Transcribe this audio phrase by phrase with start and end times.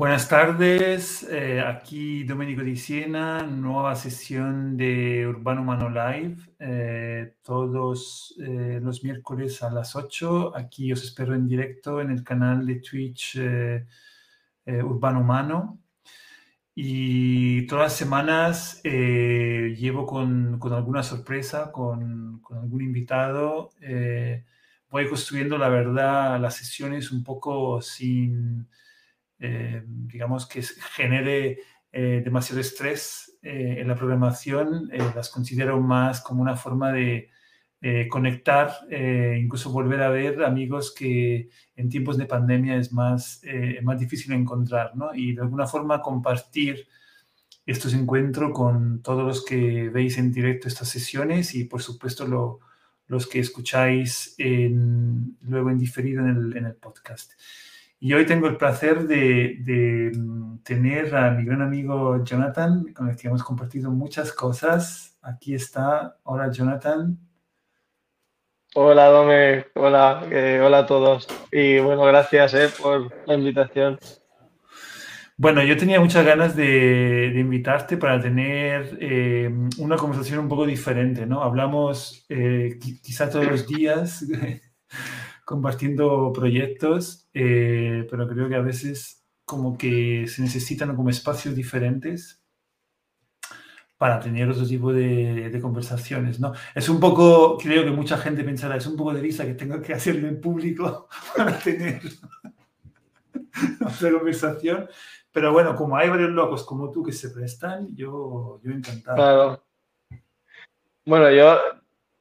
[0.00, 8.34] Buenas tardes, eh, aquí Domenico Di Siena, nueva sesión de Urbano Humano Live, eh, todos
[8.40, 10.56] eh, los miércoles a las 8.
[10.56, 13.38] Aquí os espero en directo en el canal de Twitch
[14.64, 15.78] Urbano Humano.
[16.74, 23.68] Y todas las semanas llevo con, con, alguna sorpresa, con, con algún invitado.
[24.90, 28.66] voy construyendo, la verdad, las sesiones un poco sin
[29.40, 31.60] eh, digamos, que genere
[31.92, 37.30] eh, demasiado estrés eh, en la programación, las considero más como una forma de
[38.10, 38.74] conectar,
[39.38, 43.40] incluso volver a ver amigos que en tiempos de pandemia es más,
[43.82, 45.14] más difícil encontrar, ¿no?
[45.14, 46.86] Y de alguna forma compartir
[47.64, 52.60] estos encuentros con todos los que veis en directo estas sesiones y por supuesto lo,
[53.06, 57.32] los que escucháis luego en diferido en el, en el podcast.
[58.02, 63.16] Y hoy tengo el placer de, mm, tener a mi gran amigo Jonathan, con el
[63.16, 65.18] que hemos compartido muchas cosas.
[65.20, 66.16] Aquí está.
[66.22, 67.18] Hola, Jonathan.
[68.74, 69.66] Hola, Dome.
[69.74, 71.28] Hola, eh, hola a todos.
[71.52, 73.98] Y bueno, gracias eh, por la invitación.
[75.36, 81.26] Bueno, yo tenía muchas ganas de, invitarte para tener eh, una conversación un poco diferente,
[81.26, 81.42] ¿no?
[81.42, 82.26] Hablamos
[83.02, 84.24] quizá todos los días
[85.50, 92.40] compartiendo proyectos, eh, pero creo que a veces como que se necesitan como espacios diferentes
[93.98, 96.52] para tener otro tipo de, conversaciones, ¿no?
[96.72, 99.82] Es un poco, creo que mucha gente pensará, es un poco de risa que tengo
[99.82, 102.00] que hacerlo en público para tener
[103.84, 104.88] otra conversación,
[105.32, 109.16] pero bueno, como hay varios locos como tú que se prestan, yo, yo encantado.
[109.16, 109.64] Claro.
[111.04, 111.58] Bueno, yo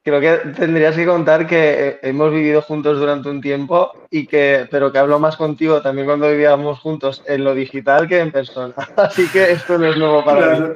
[0.10, 4.68] creo que tendrías que contar que eh, hemos vivido juntos durante un tiempo y que,
[4.70, 8.74] pero que hablo más contigo también cuando vivíamos juntos en lo digital que en persona.
[8.98, 10.68] Así que esto no es nuevo para mí.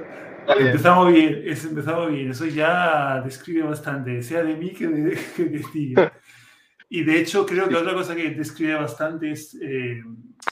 [0.59, 2.31] Empezamos bien, es, empezamos bien.
[2.31, 5.15] Eso ya describe bastante, sea de mí que de,
[5.73, 5.95] ti.
[6.89, 10.03] Y de hecho, creo que otra cosa que describe bastante es eh,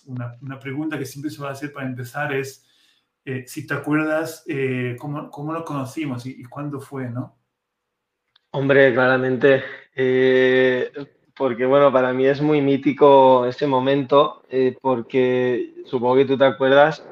[0.05, 2.65] una, una, pregunta que siempre se va a hacer para empezar: es
[3.25, 4.45] eh, si te acuerdas
[4.97, 7.40] cómo, cómo, nos conocimos y, y cuándo fue, ¿no?
[8.53, 9.63] Hombre, claramente,
[9.95, 10.91] eh,
[11.37, 16.43] porque bueno, para mí es muy mítico ese momento, eh, porque supongo que tú te
[16.43, 17.05] acuerdas,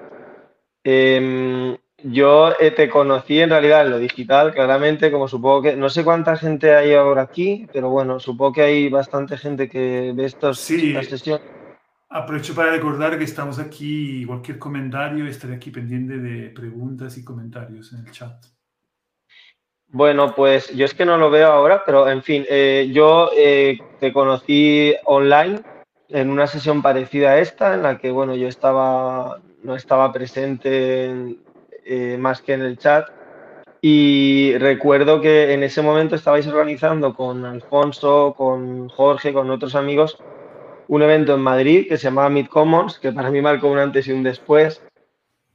[0.84, 5.90] em, yo eh, te conocí en realidad en lo digital, claramente, como supongo que, no
[5.90, 10.26] sé cuánta gente hay ahora aquí, pero bueno, supongo que hay bastante gente que ve
[10.26, 10.90] estos, sí.
[10.90, 11.48] estas sesiones.
[12.10, 17.94] Aprovecho para recordar que estamos aquí, cualquier comentario, estaré aquí pendiente de preguntas y comentarios
[17.94, 18.59] en el chat.
[19.92, 23.80] Bueno, pues yo es que no lo veo ahora, pero en fin, eh, yo eh,
[24.00, 25.62] te conocí online
[26.10, 31.38] en una sesión parecida a esta, en la que, bueno, yo estaba, no estaba presente
[31.86, 33.08] eh, más que en el chat.
[33.82, 40.20] Y recuerdo que en ese momento estabais organizando con Alfonso, con Jorge, con otros amigos,
[40.88, 44.08] un evento en Madrid que se llamaba Mid Commons, que para mí marcó un antes
[44.08, 44.84] y un después,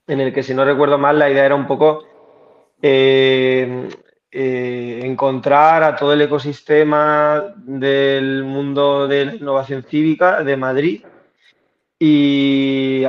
[0.09, 2.05] en el que, si no recuerdo mal, la idea era un poco
[4.35, 11.05] encontrar a todo el ecosistema del mundo de la innovación cívica de Madrid.
[11.99, 13.05] Y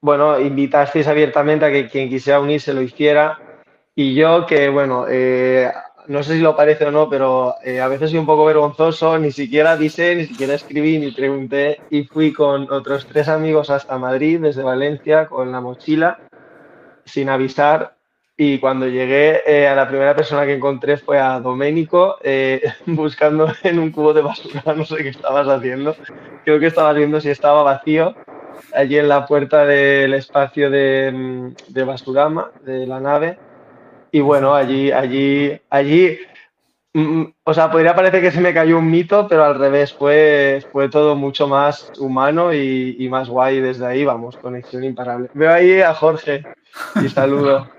[0.00, 3.38] bueno, invitasteis abiertamente a que quien quisiera unirse lo hiciera.
[3.94, 5.72] Y yo que bueno, eh,
[6.08, 9.18] no sé si lo parece o no, pero eh, a veces soy un poco vergonzoso,
[9.18, 13.98] ni siquiera avisé, ni siquiera escribí, ni pregunté y fui con otros tres amigos hasta
[13.98, 16.18] Madrid desde Valencia con la mochila
[17.04, 17.97] sin avisar
[18.40, 23.52] y cuando llegué, eh, a la primera persona que encontré fue a Doménico, eh, buscando
[23.64, 25.96] en un cubo de basura, no sé qué estabas haciendo.
[26.44, 28.14] Creo que estabas viendo si estaba vacío,
[28.72, 33.40] allí en la puerta del espacio de, mm, de Basurama, de la nave.
[34.12, 36.18] Y bueno, allí, allí, allí,
[36.94, 39.92] mm, mm, o sea, podría parecer que se me cayó un mito, pero al revés,
[39.92, 45.28] fue, fue todo mucho más humano y, y más guay desde ahí, vamos, conexión imparable.
[45.34, 46.44] Veo ahí a Jorge
[47.02, 47.68] y saludo.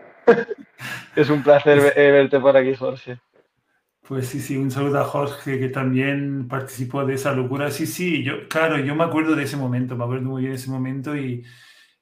[1.15, 3.19] es un placer verte por aquí, Jorge.
[4.09, 7.69] Pues sí, sí, un saludo a Jorge que también participó de esa locura.
[7.69, 10.57] Sí, sí, yo, claro, yo me acuerdo de ese momento, me acuerdo muy bien de
[10.57, 11.45] ese momento y,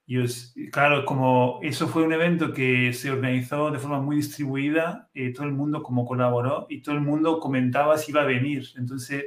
[0.05, 5.33] y claro, como eso fue un evento que se organizó de forma muy distribuida, eh,
[5.33, 8.65] todo el mundo como colaboró y todo el mundo comentaba si iba a venir.
[8.77, 9.25] Entonces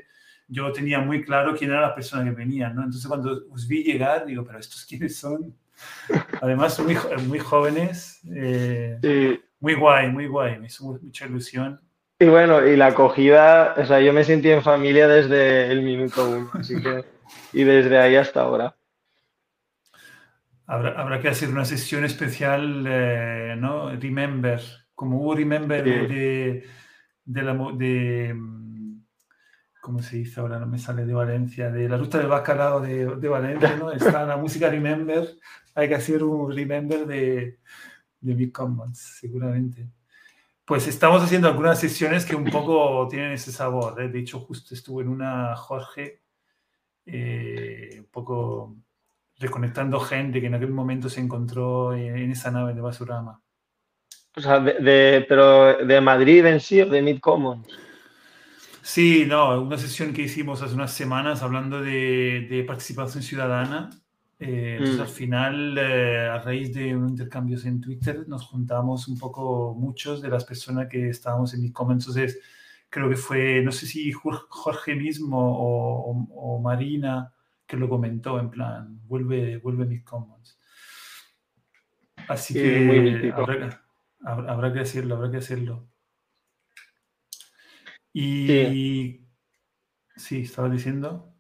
[0.49, 2.83] yo tenía muy claro quién era la persona que venía, ¿no?
[2.83, 5.55] Entonces cuando os vi llegar, digo, pero ¿estos quiénes son?
[6.41, 6.97] Además, muy,
[7.27, 8.21] muy jóvenes.
[8.35, 10.59] Eh, muy guay, muy guay.
[10.59, 11.81] Me hizo mucha ilusión.
[12.19, 16.29] Y bueno, y la acogida, o sea, yo me sentí en familia desde el minuto
[16.29, 17.03] uno, así que,
[17.55, 18.77] y desde ahí hasta ahora.
[20.67, 23.91] Habrá, que hacer una sesión especial, eh, ¿no?
[23.97, 24.61] Remember,
[24.95, 26.65] como hubo Remember de,
[27.25, 27.55] de, la...
[27.75, 28.37] De,
[29.81, 30.59] ¿Cómo se dice ahora?
[30.59, 33.91] No me sale de Valencia, de la ruta del bacalao de, de Valencia, ¿no?
[33.91, 35.27] Está la música Remember,
[35.81, 37.59] hay que hacer un Remember de,
[38.21, 39.89] de Big Commons, seguramente.
[40.65, 44.01] Pues estamos haciendo algunas sesiones que un poco tienen ese sabor.
[44.01, 44.09] ¿eh?
[44.09, 46.23] De hecho, justo estuve en una Jorge,
[47.07, 48.77] eh, un poco
[49.39, 53.41] reconectando gente que en aquel momento se encontró en, esa nave de Basurama.
[54.37, 57.67] O sea, de, pero de Madrid en sí o de Mid Commons.
[58.83, 63.91] Sí, no, una sesión que hicimos hace unas semanas hablando de, de participación ciudadana
[64.43, 65.01] eh, mm.
[65.03, 70.23] al final, eh, a raíz de un intercambios en Twitter, nos juntamos un poco muchos
[70.23, 71.93] de las personas que estábamos en Bitcoin.
[71.93, 72.41] Entonces,
[72.89, 77.35] creo que fue, no sé si Jorge mismo o, Marina
[77.67, 80.25] que lo comentó, en plan, vuelve, vuelve Bitcoin.
[82.27, 83.85] Así que habrá,
[84.25, 85.87] habrá, que hacerlo, habrá que hacerlo.
[88.13, 89.27] Y sí,
[90.17, 91.33] sí estaba diciendo.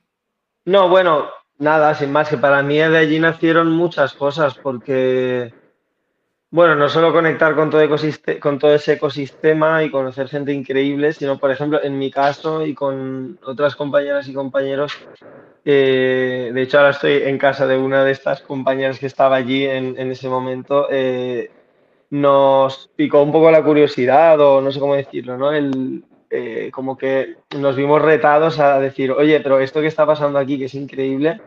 [0.66, 1.28] No, bueno,
[1.60, 5.52] Nada, sin más, que para mí de allí nacieron muchas cosas, porque,
[6.50, 11.78] bueno, no solo conectar con todo, ese ecosistema y conocer gente increíble, sino, por ejemplo,
[11.82, 14.96] en mi caso y con otras compañeras y compañeros,
[15.66, 19.66] eh, de hecho ahora estoy en casa de una de estas compañeras que estaba allí
[19.66, 21.50] en, ese momento, eh,
[22.08, 25.52] nos picó un poco la curiosidad, o no sé cómo decirlo, ¿no?
[25.52, 30.38] El, eh, como que nos vimos retados a decir, oye, pero esto que está pasando
[30.38, 31.40] aquí, que es increíble,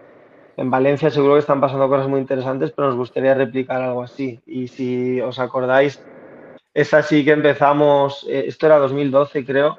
[0.58, 4.40] en Valencia seguro que están pasando cosas muy interesantes, pero nos gustaría replicar algo así.
[4.46, 6.04] Y si os acordáis,
[6.74, 9.78] es así que empezamos, eh, esto era 2012 creo,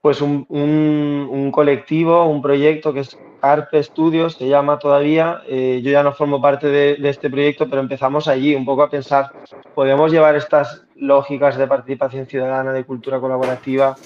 [0.00, 5.42] pues un, un, colectivo, un proyecto que es Carpe Studios, se llama todavía.
[5.48, 8.82] Eh, yo ya no formo parte de, de, este proyecto, pero empezamos allí un poco
[8.82, 9.30] a pensar,
[9.74, 13.96] ¿podemos llevar estas lógicas de participación ciudadana, de cultura colaborativa,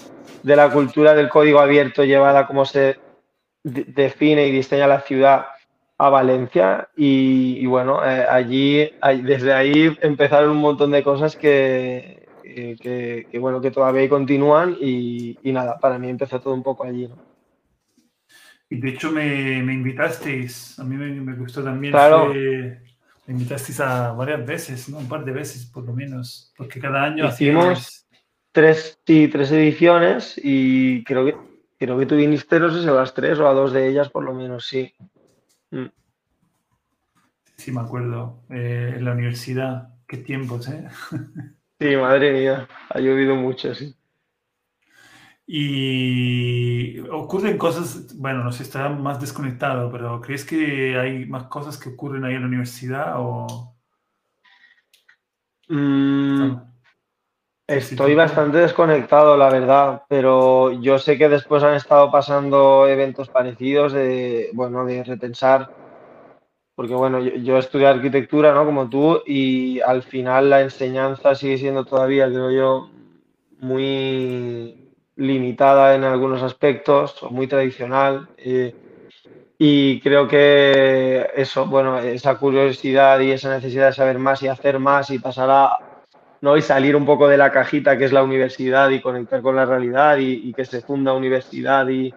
[0.43, 2.99] de la cultura del código abierto llevada como se
[3.65, 5.47] define y diseña la ciudad
[5.99, 8.89] a Valencia y, bueno, eh, allí,
[9.25, 15.79] desde ahí empezaron un montón de cosas que, que, bueno, que todavía continúan y, nada,
[15.79, 17.09] para mí empezó todo un poco allí,
[18.71, 21.93] Y de hecho me, me invitasteis, a mí me, gustó también.
[21.93, 22.33] Claro.
[22.33, 22.81] me
[23.27, 24.99] invitasteis a varias veces, ¿no?
[24.99, 28.07] Un par de veces por lo menos, porque cada año hicimos
[28.53, 31.37] tres, sí, tres ediciones y creo que
[31.77, 34.09] creo que tú viniste, no sé si a las tres o a dos de ellas
[34.11, 34.95] por lo menos, sí.
[35.71, 35.87] Mm.
[37.57, 38.43] Sí, me acuerdo.
[38.51, 40.89] Eh, en la universidad, qué tiempos, ¿eh?
[41.81, 43.95] sí, madre mía, ha llovido mucho, sí.
[45.51, 51.79] Y ocurren cosas, bueno, no sé, está más desconectado, pero ¿crees que hay más cosas
[51.79, 53.75] que ocurren ahí en la universidad o...?
[55.69, 56.68] Mm,
[57.69, 63.93] estoy bastante desconectado, la verdad, pero yo sé que después han estado pasando eventos parecidos
[63.93, 65.71] de, bueno, de repensar
[66.79, 68.65] porque bueno, yo, estudié arquitectura, ¿no?
[68.65, 72.91] Como tú, y al final la enseñanza sigue siendo todavía, creo yo,
[73.59, 78.29] muy limitada en algunos aspectos, o muy tradicional.
[78.37, 78.77] Eh,
[79.59, 84.79] y creo que eso, bueno, esa curiosidad y esa necesidad de saber más y hacer
[84.79, 85.79] más y pasar a,
[86.41, 86.57] ¿no?
[86.57, 89.65] Y salir un poco de la cajita que es la universidad y conectar con la
[89.65, 92.15] realidad y, que se funda universidad y,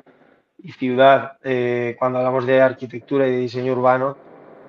[0.77, 4.15] ciudad eh, cuando hablamos de arquitectura y de diseño urbano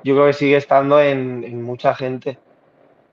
[0.05, 2.39] yo creo que sigue estando en, mucha gente.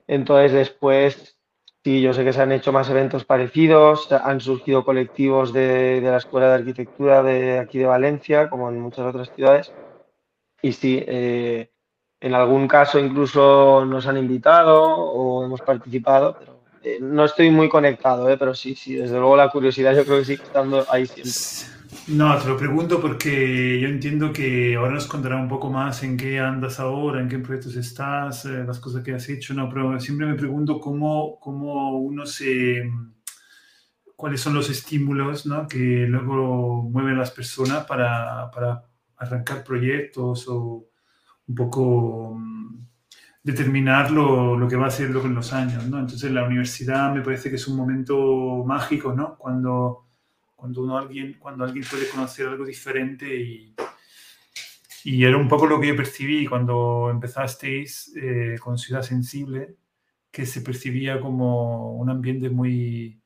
[0.06, 1.38] Entonces después,
[1.84, 6.16] sí, yo sé que se han hecho más eventos parecidos, han surgido colectivos de, la
[6.16, 9.72] Escuela de Arquitectura de aquí de Valencia, como en muchas otras ciudades.
[10.62, 11.70] Y sí, eh,
[12.20, 17.68] en algún caso incluso nos han invitado o hemos participado, pero eh, no estoy muy
[17.68, 21.06] conectado, eh, pero sí, sí, desde luego la curiosidad yo creo que sigue estando ahí
[21.06, 21.32] siempre.
[22.08, 26.16] No, te lo pregunto porque yo entiendo que ahora nos contará un poco más en
[26.16, 29.98] qué andas ahora, en qué proyectos estás, eh, las cosas que has hecho, no, pero
[29.98, 32.90] siempre me pregunto cómo, cómo uno se,
[34.14, 35.66] cuáles son los estímulos ¿no?
[35.66, 38.84] que luego mueven las personas para, para
[39.16, 40.89] arrancar proyectos o
[41.50, 42.86] un poco mm,
[43.42, 45.98] determinar lo, que va a ser en los años, ¿no?
[46.00, 49.36] Entonces la universidad me parece que es un momento mágico, ¿no?
[49.36, 50.06] Cuando
[50.60, 53.74] cuando, alguien, cuando alguien puede conocer algo diferente y,
[55.04, 59.76] y era un poco lo que yo percibí cuando empezasteis eh, con Ciudad Sensible,
[60.30, 63.22] que se percibía como un ambiente muy,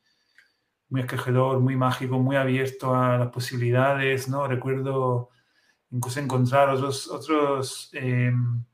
[0.91, 4.47] muy acogedor, muy mágico, muy abierto a las posibilidades, ¿no?
[4.47, 5.31] Recuerdo
[5.95, 8.65] incluso encontrar otros, otros em,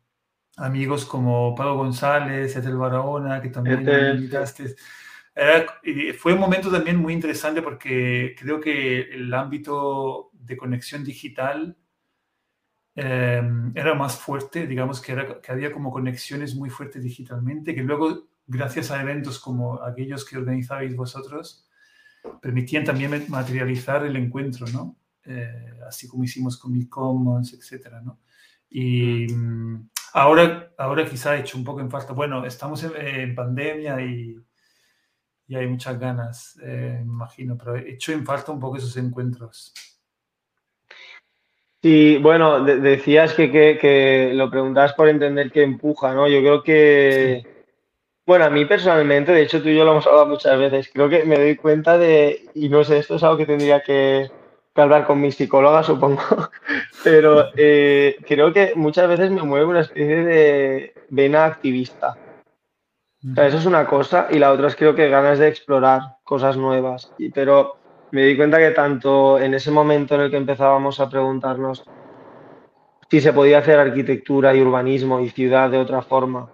[0.56, 4.74] amigos como Pablo González, Ethel Barahona, que también invitaste.
[6.18, 11.76] fue un momento también muy interesante porque creo que el ámbito de conexión digital
[12.94, 17.82] em, era más fuerte, digamos que, era, que había como conexiones muy fuertes digitalmente, que
[17.82, 21.68] luego, gracias a eventos como aquellos que organizabais vosotros,
[22.40, 25.00] permitían también materializar el encuentro, ¿no?
[25.24, 28.20] Eh, así como hicimos con mi Commons, etcétera, ¿no?
[28.70, 32.12] Y mm, ahora, ahora quizá he hecho un poco en falta.
[32.12, 34.36] Bueno, estamos en, pandemia y,
[35.46, 38.96] y, hay muchas ganas, eh, me imagino, pero he hecho en falta un poco esos
[38.96, 39.74] encuentros.
[41.82, 46.28] Sí, bueno, decías que, que, que, lo preguntabas por entender qué empuja, ¿no?
[46.28, 47.64] Yo creo que,
[48.26, 51.08] bueno, a mí personalmente, de hecho tú y yo lo hemos hablado muchas veces, creo
[51.08, 54.30] que me doy cuenta de, y no sé, esto es algo que tendría que,
[54.74, 56.22] hablar con mi psicóloga, supongo,
[57.04, 62.16] pero eh, creo que muchas veces me mueve una especie de vena activista.
[63.36, 66.56] O eso es una cosa y la otra es creo que ganas de explorar cosas
[66.56, 67.12] nuevas.
[67.34, 67.76] pero
[68.12, 71.84] me di cuenta que tanto en ese momento en el que empezábamos a preguntarnos
[73.10, 76.50] si se podía hacer arquitectura y urbanismo y ciudad de otra forma,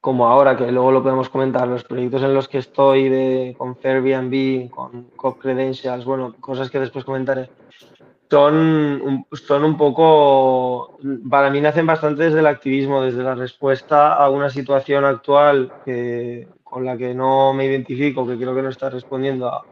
[0.00, 3.76] como ahora, que luego lo podemos comentar, los proyectos en los que estoy de, con
[3.82, 7.50] Airbnb, con Cop Credentials, bueno, cosas que después comentaré,
[8.30, 14.30] son son un poco, para mí nacen bastante desde el activismo, desde la respuesta a
[14.30, 18.90] una situación actual que, con la que no me identifico, que creo que no está
[18.90, 19.64] respondiendo a,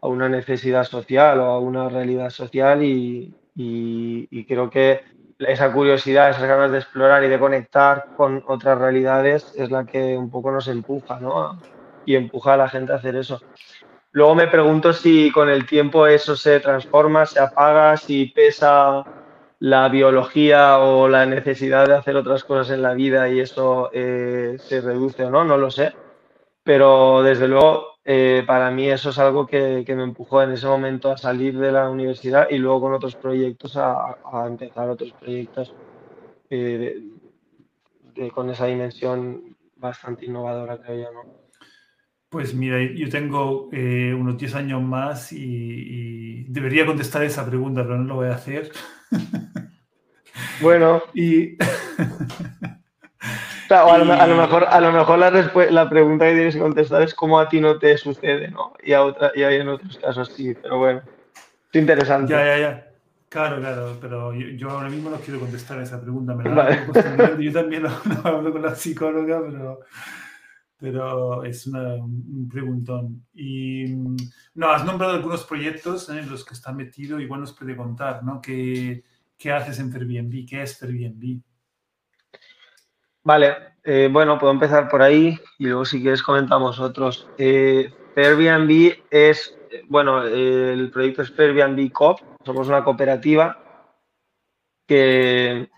[0.00, 5.00] a una necesidad social o a una realidad social y, y, y creo que
[5.38, 10.16] esa curiosidad, esas ganas de explorar y de conectar con otras realidades es la que
[10.16, 11.60] un poco nos empuja, ¿no?
[12.04, 13.40] Y empuja a la gente a hacer eso.
[14.12, 19.04] Luego me pregunto si con el tiempo eso se transforma, se apaga, si pesa
[19.58, 24.56] la biología o la necesidad de hacer otras cosas en la vida y eso eh,
[24.58, 25.92] se reduce o no, no lo sé.
[26.62, 31.10] Pero desde luego eh, para mí eso es algo que, me empujó en ese momento
[31.10, 35.74] a salir de la universidad y luego con otros proyectos a, empezar otros proyectos
[36.48, 37.02] eh,
[38.32, 41.12] con esa dimensión bastante innovadora, creo yo.
[41.12, 41.46] ¿no?
[42.28, 47.98] Pues mira, yo tengo eh, unos 10 años más y, debería contestar esa pregunta, pero
[47.98, 48.70] no lo voy a hacer.
[50.60, 51.02] Bueno.
[51.14, 51.56] y
[53.70, 54.04] a, lo,
[54.36, 55.30] mejor, a lo mejor la,
[55.70, 58.74] la pregunta que tienes que contestar es cómo a ti no te sucede, ¿no?
[58.82, 61.02] Y, a otra, y hay en otros casos sí, pero bueno,
[61.72, 62.32] es interesante.
[62.32, 62.86] Ya, ya, ya.
[63.28, 66.34] Claro, claro, pero yo, ahora mismo no quiero contestar esa pregunta.
[66.34, 67.90] Me la Yo también lo,
[68.24, 69.80] hablo con la psicóloga, pero,
[70.78, 73.26] pero es un preguntón.
[73.34, 73.94] Y
[74.54, 78.40] no, has nombrado algunos proyectos en los que está metido, igual nos puede contar, ¿no?
[78.40, 79.02] ¿Qué,
[79.36, 80.46] qué haces en Airbnb?
[80.48, 81.42] ¿Qué es Airbnb?
[83.26, 87.28] Vale, eh, bueno, puedo empezar por ahí y luego si quieres comentamos otros.
[87.36, 93.58] Eh, Airbnb es, bueno, el proyecto es Airbnb Coop, somos una cooperativa
[94.86, 95.68] que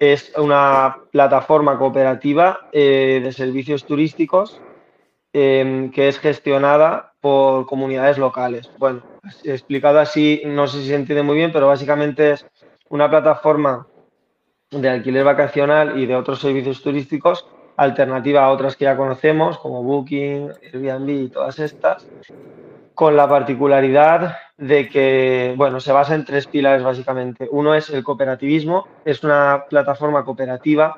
[0.00, 4.60] es una plataforma cooperativa eh, de servicios turísticos
[5.32, 8.72] em, que es gestionada por comunidades locales.
[8.76, 9.04] Bueno,
[9.44, 12.46] explicado así, no sé si se entiende muy bien, pero básicamente es
[12.88, 13.86] una plataforma
[14.70, 17.46] de alquiler vacacional y de otros servicios turísticos,
[17.76, 22.06] alternativa a otras que ya conocemos, como Booking, Airbnb y todas estas,
[22.94, 27.46] con la particularidad de que, bueno, se basa en tres pilares básicamente.
[27.50, 30.96] Uno es el cooperativismo, es una plataforma cooperativa.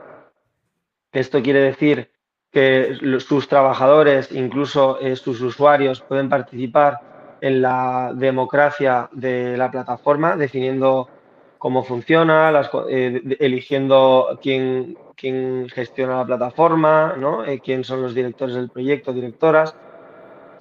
[1.13, 2.11] Esto quiere decir
[2.53, 7.01] que sus trabajadores, incluso eh, sus usuarios, pueden participar
[7.41, 11.09] en la democracia de la plataforma, definiendo
[11.59, 12.53] cómo funciona,
[12.89, 17.45] eh, eligiendo quién, quién, gestiona la plataforma, ¿no?
[17.45, 19.75] Eh, quién son los directores del proyecto, directoras.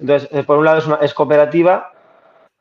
[0.00, 1.92] Entonces, eh, por un lado es, una, es cooperativa,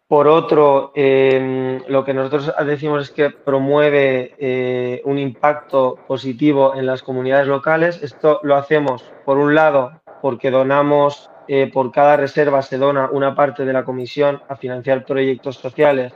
[0.07, 7.03] por otro, em, lo que nosotros decimos es que promueve un impacto positivo en las
[7.03, 8.01] comunidades locales.
[8.01, 11.29] Esto lo hacemos, por un lado, porque donamos,
[11.73, 16.13] por cada reserva se dona una parte de la comisión a financiar proyectos sociales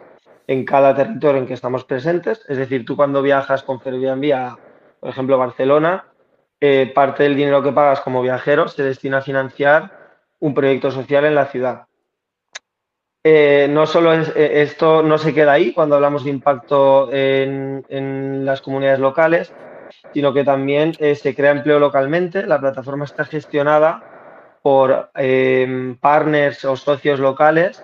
[0.47, 2.43] en cada territorio en que estamos presentes.
[2.47, 4.57] Es decir, tú cuando viajas con Airbnb a,
[4.99, 6.05] por ejemplo, Barcelona,
[6.59, 9.91] eh, parte del dinero que pagas como viajero se destina a financiar
[10.39, 11.85] un proyecto social en la ciudad.
[13.23, 18.45] Eh, no solo eh, esto no se queda ahí cuando hablamos de impacto en, en
[18.45, 19.53] las comunidades locales,
[20.13, 22.45] sino que también se crea empleo localmente.
[22.45, 25.11] La plataforma está gestionada por
[25.99, 27.83] partners o socios locales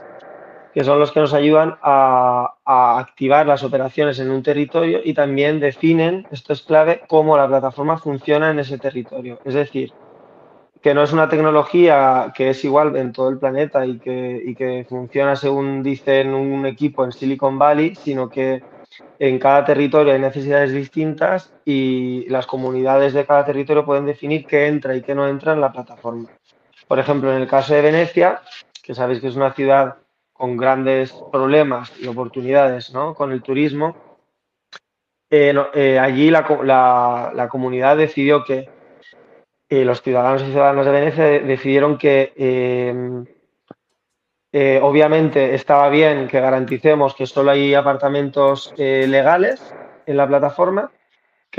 [0.78, 2.54] que son los que nos ayudan a,
[3.00, 7.98] activar las operaciones en un territorio y también definen, esto es clave, cómo la plataforma
[7.98, 9.40] funciona en ese territorio.
[9.44, 9.92] Es decir,
[10.80, 14.54] que no es una tecnología que es igual en todo el planeta y que, y
[14.54, 18.62] que funciona según dicen un equipo en Silicon Valley, sino que
[19.18, 24.68] en cada territorio hay necesidades distintas y las comunidades de cada territorio pueden definir qué
[24.68, 26.30] entra y qué no entra en la plataforma.
[26.88, 28.42] Por ejemplo, en el caso de Venecia,
[28.84, 29.96] que sabéis que es una ciudad
[30.38, 33.14] con grandes problemas y oportunidades ¿no?
[33.14, 33.96] con el turismo,
[35.30, 38.70] eh, eh, allí la, la, comunidad decidió que
[39.68, 43.26] eh, los ciudadanos y ciudadanas de Venecia decidieron que
[44.82, 49.76] obviamente estaba bien que garanticemos que solo hay apartamentos legales
[50.06, 50.92] en la plataforma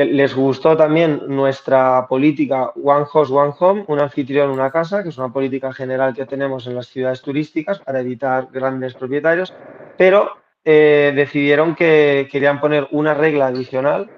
[0.04, 5.18] les gustó también nuestra política One House, One Home, un anfitrión, una casa, que es
[5.18, 9.52] una política general que tenemos en las ciudades turísticas para evitar grandes propietarios,
[9.96, 10.30] pero
[10.64, 14.08] eh, decidieron que querían poner una regla adicional,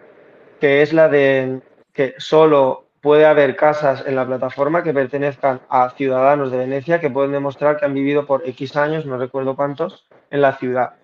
[0.60, 1.60] que es la de
[1.92, 7.08] que solo puede haber casas en la plataforma que pertenezcan a ciudadanos de Venecia que
[7.08, 10.99] pueden demostrar que han vivido por X años, no recuerdo cuántos, en la ciudad.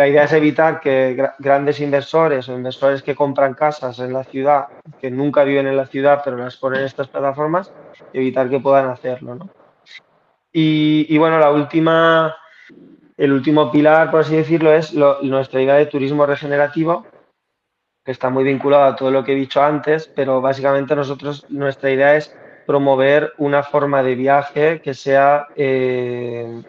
[0.00, 4.68] La idea es evitar que grandes inversores o inversores que compran casas en la ciudad,
[4.98, 7.70] que nunca viven en la ciudad, pero las ponen en estas plataformas,
[8.14, 9.34] evitar que puedan hacerlo.
[9.34, 9.50] ¿no?
[10.54, 12.34] Y, bueno, la última,
[13.18, 17.04] el último pilar, por así decirlo, es nuestra idea de turismo regenerativo,
[18.02, 21.90] que está muy vinculado a todo lo que he dicho antes, pero básicamente nosotros, nuestra
[21.90, 26.62] idea es promover una forma de viaje que sea eh,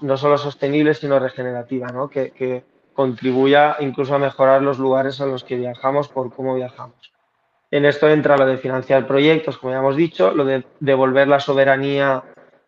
[0.00, 2.08] no solo sostenible, sino regenerativa, ¿no?
[2.08, 7.10] que, contribuya incluso a mejorar los lugares a los que viajamos por cómo viajamos.
[7.70, 11.40] En esto entra lo de financiar proyectos, como ya hemos dicho, lo de devolver la
[11.40, 12.22] soberanía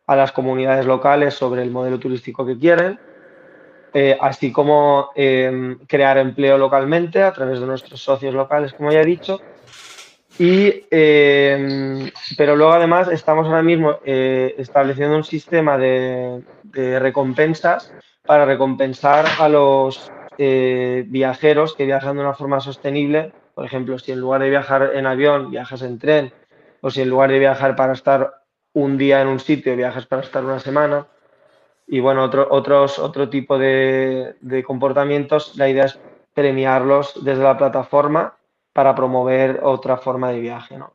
[0.06, 2.98] a las comunidades locales sobre el modelo turístico que quieren,
[3.92, 9.02] eh, así como em, crear empleo localmente a través de nuestros socios locales, como ya
[9.02, 9.40] he dicho,
[10.38, 16.42] y, em, pero luego además estamos ahora mismo eh, estableciendo un sistema de,
[16.72, 17.92] recompensas
[18.26, 23.32] para recompensar a los eh, viajeros que viajan de una forma sostenible.
[23.54, 26.32] Por ejemplo, si en lugar de viajar en avión, viajas en tren,
[26.80, 28.42] o si en lugar de viajar para estar
[28.72, 31.06] un día en un sitio, viajas para estar una semana.
[31.86, 35.98] Y bueno, otro, otros, otro tipo de, de comportamientos, la idea es
[36.34, 38.34] premiarlos desde la plataforma
[38.74, 40.76] para promover otra forma de viaje.
[40.76, 40.92] ¿no?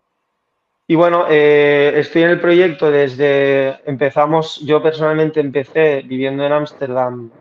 [0.85, 7.31] Y bueno, eh, estoy en el proyecto desde, empezamos, yo personalmente empecé viviendo en Ámsterdam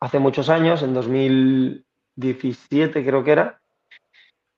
[0.00, 3.60] hace muchos años, en 2017 creo que era,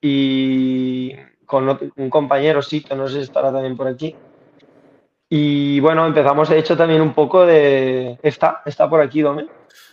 [0.00, 1.14] y
[1.44, 4.16] con un compañero, sí, que no sé si estará también por aquí.
[5.28, 8.18] Y bueno, empezamos, de hecho, también un poco de...
[8.22, 8.62] ¿Está?
[8.66, 9.46] ¿Está por aquí, Dome?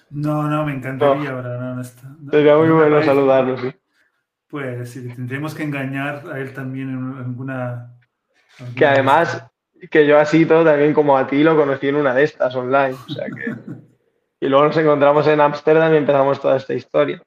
[0.09, 1.41] No, no, me encantaría, no.
[1.41, 2.07] no, no está.
[2.31, 3.71] Sería muy bueno saludarlo, sí.
[4.49, 7.93] Pues sí, tendremos que engañar a él también en alguna...
[8.75, 9.45] Que además,
[9.91, 12.93] que yo así todo también como a ti lo conocí en una de estas online.
[12.93, 13.53] O sea que...
[14.39, 17.21] y luego nos encontramos en Ámsterdam y empezamos toda esta historia.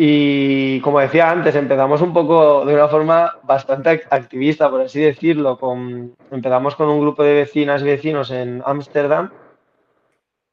[0.00, 5.58] Y como decía antes, empezamos un poco de una forma bastante activista, por así decirlo.
[5.58, 9.30] Con, empezamos con un grupo de vecinas y vecinos en Ámsterdam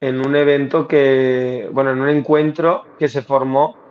[0.02, 3.85] en un evento que, bueno, en un encuentro que se formó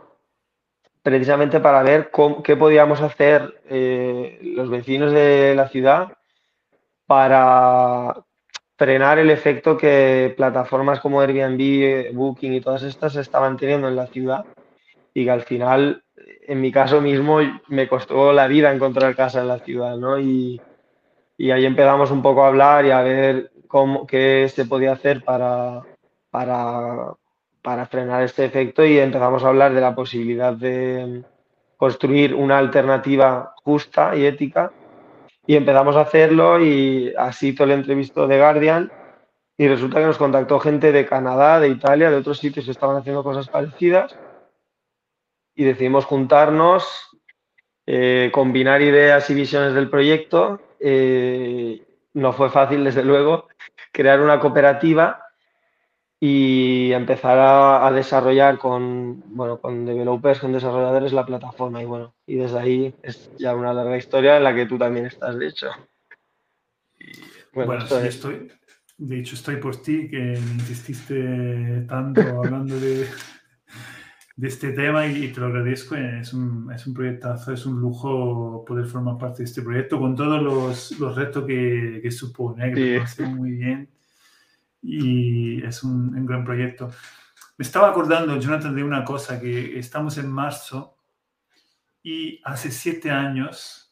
[1.05, 2.09] precisamente para ver
[2.43, 6.13] qué podíamos hacer eh, los vecinos de la ciudad
[7.05, 8.23] para
[8.75, 14.07] frenar el efecto que plataformas como Airbnb, Booking y todas estas estaban teniendo en la
[14.07, 14.45] ciudad
[15.13, 16.03] y que al final,
[16.47, 17.37] en mi caso mismo,
[17.67, 19.95] me costó la vida encontrar casa en la ciudad.
[20.17, 20.59] Y,
[21.37, 23.51] y ahí empezamos un poco a hablar y a ver
[24.07, 25.83] qué se podía hacer para
[27.65, 31.23] para frenar este efecto y empezamos a hablar de la posibilidad de
[31.77, 34.71] construir una alternativa justa y ética
[35.47, 38.91] y empezamos a hacerlo y así todo el entrevisto de Guardian
[39.57, 42.97] y resulta que nos contactó gente de Canadá, de Italia, de otros sitios que estaban
[42.97, 44.15] haciendo cosas parecidas
[45.55, 47.17] y decidimos juntarnos,
[47.87, 50.61] eh, combinar ideas y visiones del proyecto.
[50.79, 53.47] Eh, no fue fácil, desde luego,
[53.91, 55.24] crear una cooperativa
[56.19, 61.81] y empezar a, desarrollar con, bueno, con developers, con desarrolladores la plataforma.
[61.81, 65.05] Y bueno, y desde ahí es ya una larga historia en la que tú también
[65.05, 65.67] estás, de hecho.
[67.53, 68.51] bueno, sí, estoy,
[68.97, 73.07] de hecho estoy por ti, que me insististe tanto hablando de,
[74.37, 75.95] de este tema y, te lo agradezco.
[75.95, 80.15] Es un, es un proyectazo, es un lujo poder formar parte de este proyecto con
[80.15, 83.94] todos los, los retos que, que supone, que lo muy bien
[84.85, 86.91] y es un, un, gran proyecto.
[87.57, 90.97] Me estaba acordando, Jonathan, de una cosa, que estamos en marzo
[92.03, 93.85] y hace siete años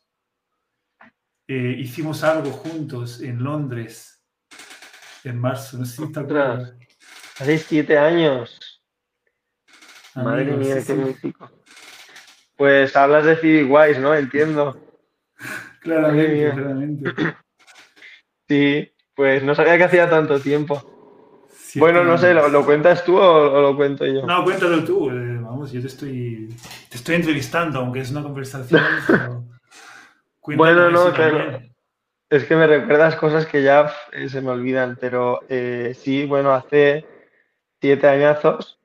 [1.47, 4.23] eh, hicimos algo juntos en Londres,
[5.23, 6.73] en marzo, no sé si te acuerdas.
[7.39, 8.81] Hace siete años.
[10.15, 11.51] Madre mía, qué mítico.
[12.55, 14.15] Pues hablas de Phoebe Wise, ¿no?
[14.15, 14.79] Entiendo.
[15.81, 17.13] claramente, claramente.
[18.47, 20.81] Sí, pues no sabía que hacía tanto tiempo.
[21.75, 24.25] bueno, no sé, ¿lo, cuentas tú o, lo cuento yo?
[24.25, 25.09] No, cuéntalo tú.
[25.09, 26.49] Eh, vamos, yo te estoy,
[26.89, 28.81] te estoy entrevistando, aunque es una conversación.
[30.55, 31.61] bueno, no, claro.
[32.29, 36.51] Es que me recuerdas cosas que ya eh, se me olvidan, pero eh, sí, bueno,
[36.51, 37.05] hace
[37.79, 38.79] siete añazos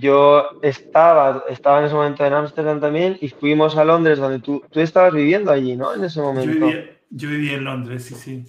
[0.00, 4.62] yo estaba, estaba en ese momento en Ámsterdam también y fuimos a Londres, donde tú,
[4.70, 5.94] tú estabas viviendo allí, ¿no?
[5.94, 6.68] En ese momento.
[7.10, 8.44] Yo vivía, en Londres, sí, sí.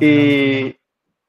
[0.00, 0.76] Y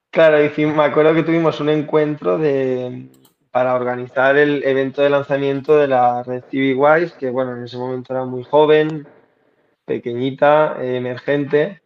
[0.10, 3.10] claro, me acuerdo que tuvimos un encuentro de,
[3.52, 8.14] para organizar el evento de lanzamiento de la red CiviWise, que bueno, en ese momento
[8.14, 9.08] era muy joven,
[9.86, 11.84] pequeñita, emergente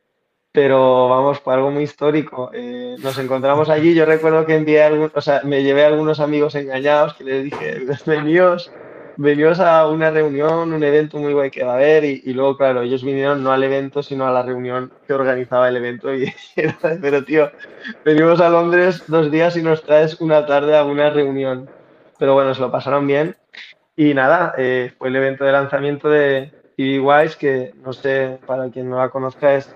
[0.57, 2.49] pero vamos, fue algo muy histórico.
[2.51, 6.19] Eh, nos encontramos allí, yo recuerdo que envié algún, o sea, me llevé a algunos
[6.19, 8.71] amigos engañados que les dije, veníos,
[9.17, 12.81] veníos a una reunión, un evento muy guay que va a haber, y, luego, claro,
[12.81, 16.33] ellos vinieron no al evento, sino a la reunión que organizaba el evento, y
[17.01, 17.51] pero tío,
[18.05, 21.69] venimos a Londres dos días y nos traes una tarde a una reunión.
[22.19, 23.35] Pero bueno, se lo pasaron bien.
[23.95, 28.89] Y nada, eh, fue el evento de lanzamiento de Wise, que no sé, para quien
[28.89, 29.73] no la conozca, es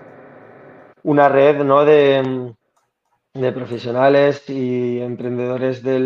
[1.02, 1.84] una red ¿no?
[1.84, 2.54] de,
[3.32, 5.98] profesionales y emprendedores de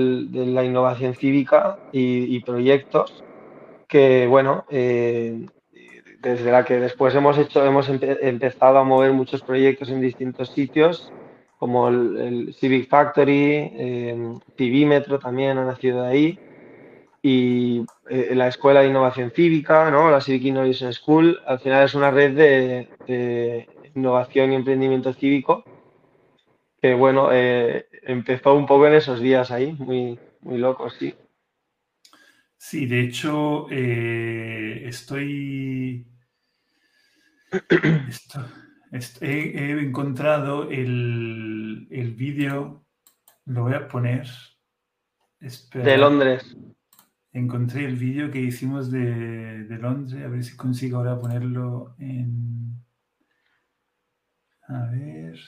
[0.46, 3.24] la innovación cívica y, proyectos
[3.88, 5.46] que, bueno, eh,
[6.20, 11.12] desde la que después hemos hecho, hemos empezado a mover muchos proyectos en distintos sitios,
[11.58, 16.38] como el, Civic Factory, eh, Civímetro también ha nacido de ahí,
[17.22, 20.12] y eh, la Escuela de Innovación Cívica, ¿no?
[20.12, 25.64] la Civic Innovation School, al final es una red de innovación y emprendimiento cívico,
[26.80, 31.14] que bueno, eh, empezó un poco en esos días ahí, muy, muy locos, sí.
[32.56, 36.06] Sí, de hecho, eh, estoy,
[39.20, 42.84] he, encontrado el, el vídeo,
[43.44, 44.26] lo voy a poner.
[45.74, 46.56] De Londres.
[47.32, 52.85] Encontré el vídeo que hicimos de, de Londres, a ver si consigo ahora ponerlo en...
[54.68, 55.38] A ver,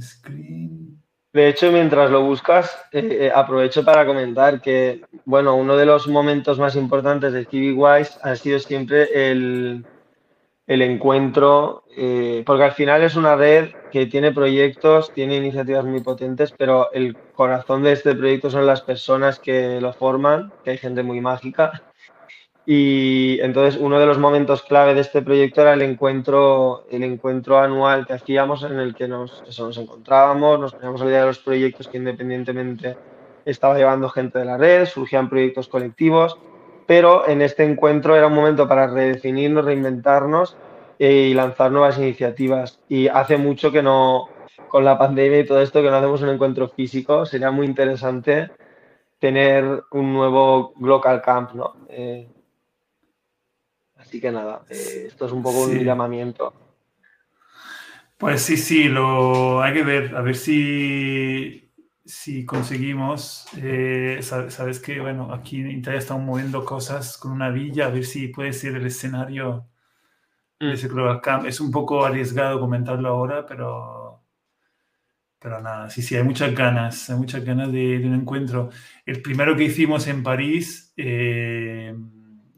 [0.00, 1.00] screen.
[1.32, 6.08] De hecho, mientras lo buscas, eh, eh, aprovecho para comentar que, bueno, uno de los
[6.08, 9.84] momentos más importantes de CiviWise ha sido siempre el,
[10.66, 16.00] el encuentro, eh, porque al final es una red que tiene proyectos, tiene iniciativas muy
[16.00, 20.78] potentes, pero el corazón de este proyecto son las personas que lo forman, que hay
[20.78, 21.82] gente muy mágica
[22.68, 27.60] y entonces uno de los momentos clave de este proyecto era el encuentro, el encuentro
[27.60, 31.38] anual que hacíamos en el que nos, nos encontrábamos, nos poníamos al día de los
[31.38, 32.96] proyectos que independientemente
[33.44, 36.36] estaba llevando gente de la red, surgían proyectos colectivos,
[36.86, 40.56] pero en este encuentro era un momento para redefinirnos, reinventarnos
[40.98, 42.80] y lanzar nuevas iniciativas.
[42.88, 44.28] Y hace mucho que no,
[44.68, 48.50] con la pandemia y todo esto, que no hacemos un encuentro físico, sería muy interesante
[49.20, 51.76] tener un nuevo local camp, ¿no?
[51.88, 52.28] Eh,
[54.16, 56.54] Así que nada, eh, esto es un poco un llamamiento.
[58.16, 61.70] Pues sí, sí, lo hay que ver, a ver si,
[62.02, 63.46] si conseguimos.
[63.58, 68.06] Eh, sabes, que, bueno, aquí en Italia estamos moviendo cosas con una villa, a ver
[68.06, 69.68] si puede ser el escenario
[70.58, 70.70] de mm.
[70.70, 71.44] ese Global Camp.
[71.44, 74.24] Es un poco arriesgado comentarlo ahora, pero,
[75.38, 78.70] pero nada, sí, sí, hay muchas ganas, hay muchas ganas de, un encuentro.
[79.04, 80.94] El primero que hicimos en París.
[80.96, 81.94] Eh,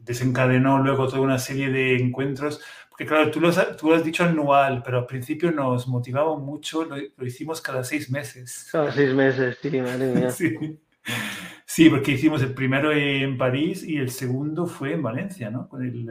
[0.09, 4.81] desencadenó luego toda una serie de encuentros, porque claro, tú lo, tú has dicho anual,
[4.83, 8.69] pero al principio nos motivaba mucho, lo, hicimos cada seis meses.
[8.71, 10.31] Cada seis meses, sí, madre mía.
[11.65, 11.89] sí.
[11.91, 15.69] porque hicimos el primero en París y el segundo fue en Valencia, ¿no?
[15.69, 16.07] Con el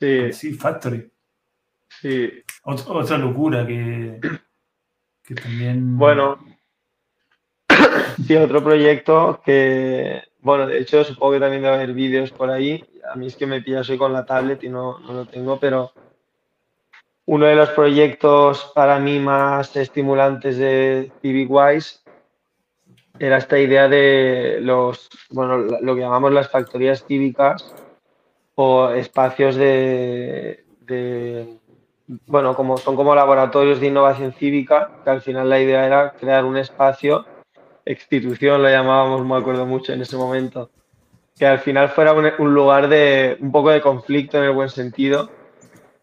[0.00, 0.52] eh, sí.
[0.52, 1.10] Factory.
[2.02, 2.30] Sí.
[2.64, 4.20] otra locura que,
[5.22, 5.96] que también...
[5.96, 6.38] Bueno,
[8.26, 12.84] sí, otro proyecto que, bueno, de hecho supongo que también debe haber vídeos por ahí,
[13.10, 15.92] a mí es que me pillas hoy con la tablet y no, lo tengo, pero
[17.26, 22.02] uno de los proyectos para mí más estimulantes de CivicWise
[23.18, 27.72] era esta idea de los, bueno, lo que llamamos las factorías cívicas
[28.56, 30.64] o espacios de,
[32.26, 36.44] bueno, como, son como laboratorios de innovación cívica, que al final la idea era crear
[36.44, 37.24] un espacio,
[37.86, 40.70] institución lo llamábamos, me acuerdo mucho en ese momento,
[41.38, 45.30] que al final fuera un, lugar de un poco de conflicto en el buen sentido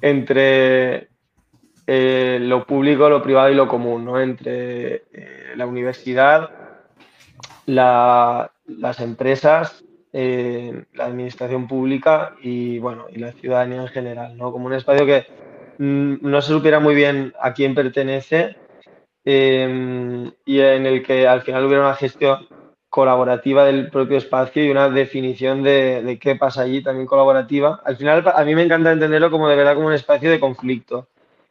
[0.01, 1.09] entre
[1.87, 4.19] eh, lo público, lo privado y lo común, ¿no?
[4.19, 6.49] entre eh, la universidad,
[7.65, 14.51] las empresas, eh, la administración pública y bueno, y la ciudadanía en general, ¿no?
[14.51, 15.27] Como un espacio que
[15.77, 18.55] mm, no se supiera muy bien a quién pertenece
[19.25, 22.47] em, y en el que al final hubiera una gestión
[22.89, 27.81] colaborativa del propio espacio y una definición de, qué pasa allí también colaborativa.
[27.85, 31.07] Al final a mí me encanta entenderlo como de verdad como un espacio de conflicto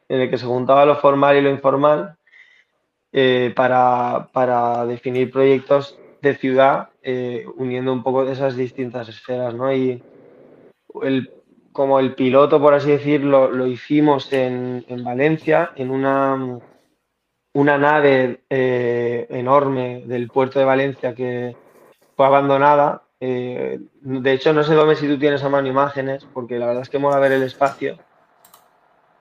[0.09, 2.15] en el que se juntaba lo formal y lo informal
[3.13, 9.73] eh, para, para definir proyectos de ciudad, eh, uniendo un poco esas distintas esferas, ¿no?
[9.73, 10.03] Y
[11.01, 11.31] el,
[11.71, 16.59] como el piloto, por así decirlo, lo hicimos en, Valencia, en una,
[17.53, 21.55] una nave eh, enorme del puerto de Valencia que
[22.15, 23.03] fue abandonada.
[23.19, 26.83] Eh, de hecho, no sé dónde si tú tienes a mano imágenes, porque la verdad
[26.83, 27.97] es que mola ver el espacio.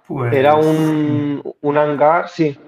[0.07, 2.59] Pues Era un, un hangar, sí.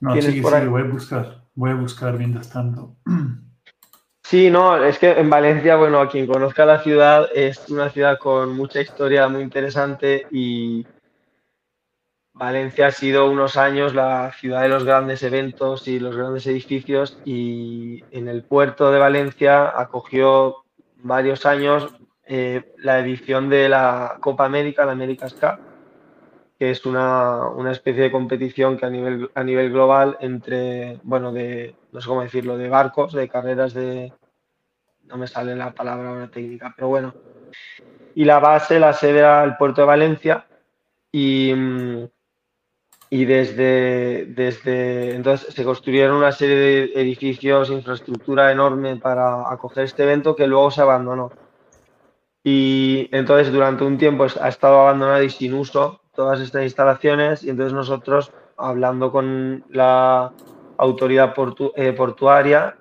[0.00, 1.40] No, sí, sí, voy a buscar.
[1.54, 2.96] Voy a buscar mientras tanto.
[4.22, 8.56] Sí, no, es que en Valencia, bueno, quien conozca la ciudad, es una ciudad con
[8.56, 10.86] mucha historia muy interesante y
[12.40, 17.20] Valencia ha sido unos años la ciudad de los grandes eventos y los grandes edificios
[17.26, 20.64] y en el puerto de Valencia acogió
[21.02, 25.58] varios años eh, la edición de la Copa América, la Américas Cup,
[26.58, 31.32] que es una, una, especie de competición que a nivel, a nivel global entre, bueno,
[31.32, 34.14] de, no sé cómo decirlo, de barcos, de carreras de,
[35.04, 37.12] no me sale la palabra ahora técnica, pero bueno.
[38.14, 40.46] Y la base, la sede era el puerto de Valencia
[41.12, 41.52] y,
[43.12, 50.04] y desde, desde entonces se construyeron una serie de edificios, infraestructura enorme para acoger este
[50.04, 51.32] evento que luego se abandonó.
[52.44, 57.50] Y entonces durante un tiempo ha estado abandonado y sin uso todas estas instalaciones y
[57.50, 60.32] entonces nosotros, hablando con la
[60.78, 61.34] autoridad
[61.74, 62.76] eh, portuaria,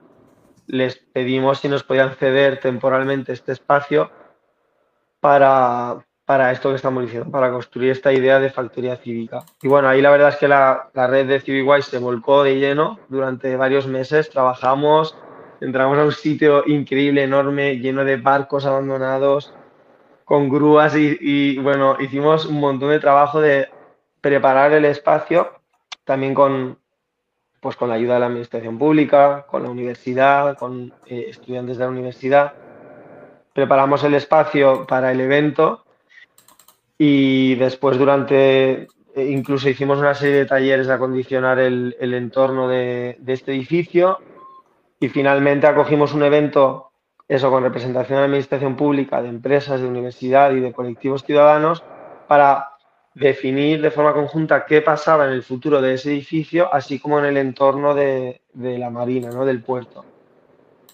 [0.68, 4.12] les pedimos si nos podían ceder temporalmente este espacio
[5.20, 9.40] para, para esto que estamos diciendo, para construir esta idea de factoría cívica.
[9.64, 13.00] Y bueno, ahí la verdad es que la, red de CivicWise se volcó de lleno
[13.08, 15.18] durante varios meses, trabajamos,
[15.60, 19.56] entramos a un sitio increíble, enorme, lleno de barcos abandonados,
[20.24, 23.68] con grúas y, bueno, hicimos un montón de trabajo de
[24.22, 25.54] preparar el espacio,
[26.04, 26.78] también con,
[27.60, 31.86] pues con la ayuda de la administración pública, con la universidad, con eh, estudiantes de
[31.86, 32.54] la universidad.
[33.52, 35.86] Preparamos el espacio para el evento
[37.00, 38.88] y después durante, eh,
[39.30, 44.20] incluso hicimos una serie de talleres de acondicionar el, entorno de, de este edificio
[45.00, 46.90] y finalmente acogimos un evento
[47.30, 51.84] eso con representación de la administración pública, de empresas, de universidad y de colectivos ciudadanos,
[52.28, 52.72] para
[53.14, 57.26] definir de forma conjunta qué pasaba en el futuro de ese edificio, así como en
[57.26, 59.46] el entorno de, la marina, ¿no?
[59.46, 60.06] del puerto.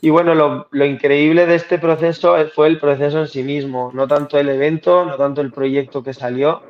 [0.06, 4.38] Y bueno, lo, increíble de este proceso fue el proceso en sí mismo, no tanto
[4.38, 6.62] el evento, no tanto el proyecto que salió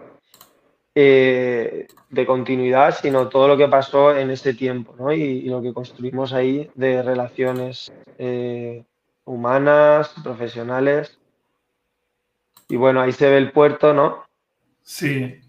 [0.95, 5.12] eh, de continuidad, sino todo lo que pasó en ese tiempo ¿no?
[5.12, 8.86] y, lo que construimos ahí de relaciones eh,
[9.26, 11.19] humanas, profesionales.
[12.69, 14.24] Y bueno, ahí se ve el puerto, ¿no?
[14.82, 15.41] Sí.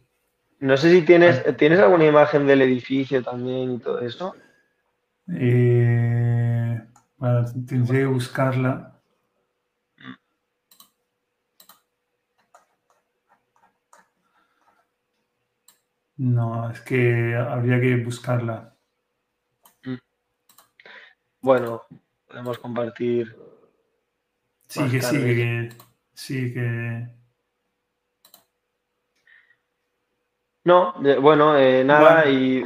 [0.58, 1.52] No sé si tienes, ah.
[1.52, 4.34] ¿tienes alguna imagen del edificio también y todo eso.
[5.32, 6.80] Eh,
[7.16, 9.00] bueno, tendré que buscarla.
[16.16, 18.74] No, es que habría que buscarla.
[21.40, 21.82] Bueno,
[22.26, 23.36] podemos compartir
[24.68, 25.68] Sí, que sí, que
[26.14, 27.08] sí, que...
[30.64, 32.64] No, bueno, eh, nada, y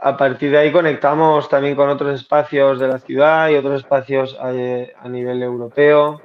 [0.00, 4.36] a partir de ahí conectamos también con otros espacios de la ciudad y otros espacios
[4.46, 6.22] eh, a, nivel europeo.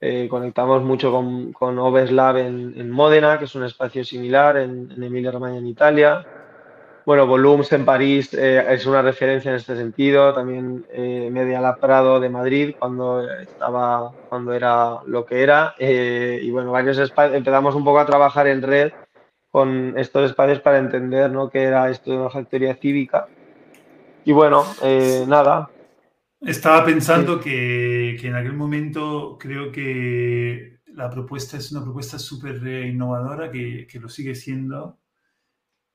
[0.00, 4.90] Eh, conectamos mucho con, con Obeslab en, en, Módena, que es un espacio similar en,
[5.00, 6.26] Emilia-Romagna, en Italia.
[7.06, 10.34] Bueno, Volums en París eh, es una referencia en este sentido.
[10.34, 15.74] También eh, Media Lab Prado de Madrid, cuando estaba, cuando era lo que era.
[15.78, 18.92] Y bueno, varios empezamos un poco a trabajar en red
[19.50, 21.50] con estos espacios para entender ¿no?
[21.50, 23.26] qué era esto de una factoría cívica.
[24.24, 24.64] Y bueno,
[25.26, 25.70] nada.
[26.40, 32.56] Estaba pensando que, que, en aquel momento creo que la propuesta es una propuesta súper
[32.86, 34.98] innovadora que, que, lo sigue siendo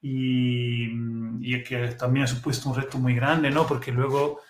[0.02, 0.88] y,
[1.40, 3.66] y, que también ha supuesto un reto muy grande, ¿no?
[3.66, 4.42] Porque luego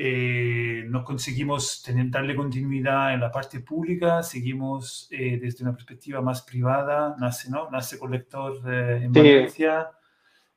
[0.00, 6.22] eh, no conseguimos tener, darle continuidad en la parte pública, seguimos eh, desde una perspectiva
[6.22, 7.68] más privada, nace, ¿no?
[7.68, 9.90] Nace Colector eh, en Valencia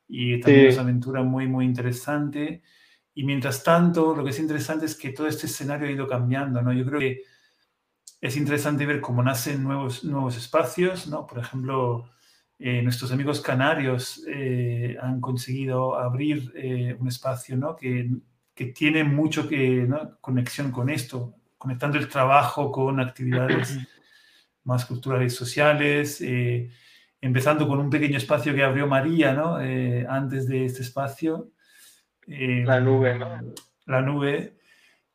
[0.07, 2.61] y también es una aventura muy, muy interesante.
[3.15, 6.61] Y mientras tanto, lo que es interesante es que todo este escenario ha ido cambiando,
[6.61, 6.71] ¿no?
[6.71, 7.23] Yo creo que
[8.21, 11.25] es interesante ver cómo nacen nuevos, nuevos espacios, ¿no?
[11.25, 12.11] Por ejemplo,
[12.59, 14.23] nuestros amigos canarios
[15.01, 16.53] han conseguido abrir
[16.99, 17.75] un espacio, ¿no?
[17.75, 18.07] Que
[18.61, 23.75] que tiene mucho que, conexión con esto, conectando el trabajo con actividades
[24.65, 26.69] más culturales y sociales, eh,
[27.19, 29.59] empezando con un pequeño espacio que abrió María, ¿no?
[29.59, 31.49] Eh, antes de este espacio.
[32.27, 33.41] Eh, la nube, ¿no?
[33.87, 34.57] La nube.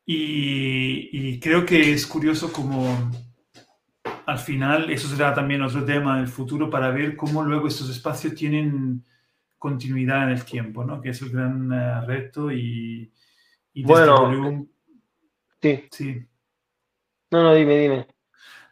[0.05, 3.11] Y, y, creo que es curioso como
[4.25, 7.89] al final, eso será también otro tema en el futuro para ver cómo luego estos
[7.89, 9.05] espacios tienen
[9.57, 10.99] continuidad en el tiempo, ¿no?
[10.99, 13.09] Que es el gran reto y,
[13.83, 14.67] bueno,
[15.61, 15.83] sí.
[15.91, 16.27] sí.
[17.31, 18.07] No, no, dime, dime.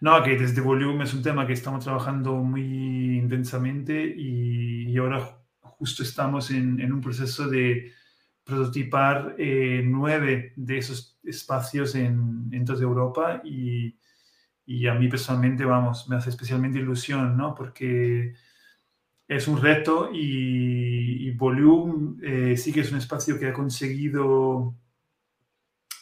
[0.02, 6.04] No, que desde Volume es un tema que estamos trabajando muy intensamente y, ahora justo
[6.04, 7.92] estamos en, un proceso de
[8.44, 13.98] prototipar eh, nueve de esos espacios en, en toda Europa y,
[14.66, 17.56] y, a mí personalmente, vamos, me hace especialmente ilusión, ¿no?
[17.56, 18.34] Porque
[19.28, 24.76] es un reto y, y Volume eh, sí que es un espacio que ha conseguido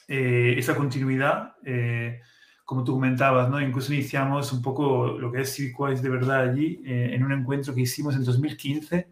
[0.08, 2.22] eh, esa continuidad, eh,
[2.66, 3.62] como tú comentabas, ¿no?
[3.62, 7.74] Incluso iniciamos un poco lo que es Civicwise de verdad allí, eh, en un encuentro
[7.74, 9.08] que hicimos en 2015.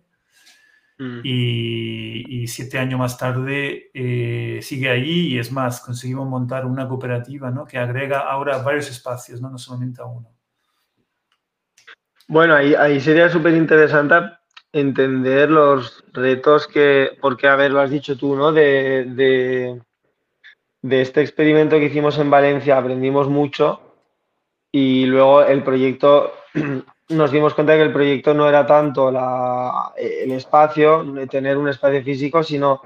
[0.99, 1.21] Mm.
[1.23, 3.89] Y, siete años más tarde
[4.62, 7.65] sigue allí y es más, conseguimos montar una cooperativa ¿no?
[7.65, 10.27] que agrega ahora varios espacios, no, no solamente a uno.
[12.27, 14.15] Bueno, ahí, ahí sería súper interesante
[14.73, 18.51] entender los retos que, porque, a ver, lo has dicho tú, ¿no?
[18.51, 19.82] De, de,
[20.81, 23.79] de este experimento que hicimos en Valencia aprendimos mucho
[24.71, 26.33] y luego el proyecto,
[27.09, 32.41] nos dimos cuenta que el proyecto no era tanto el espacio, tener un espacio físico,
[32.41, 32.81] sino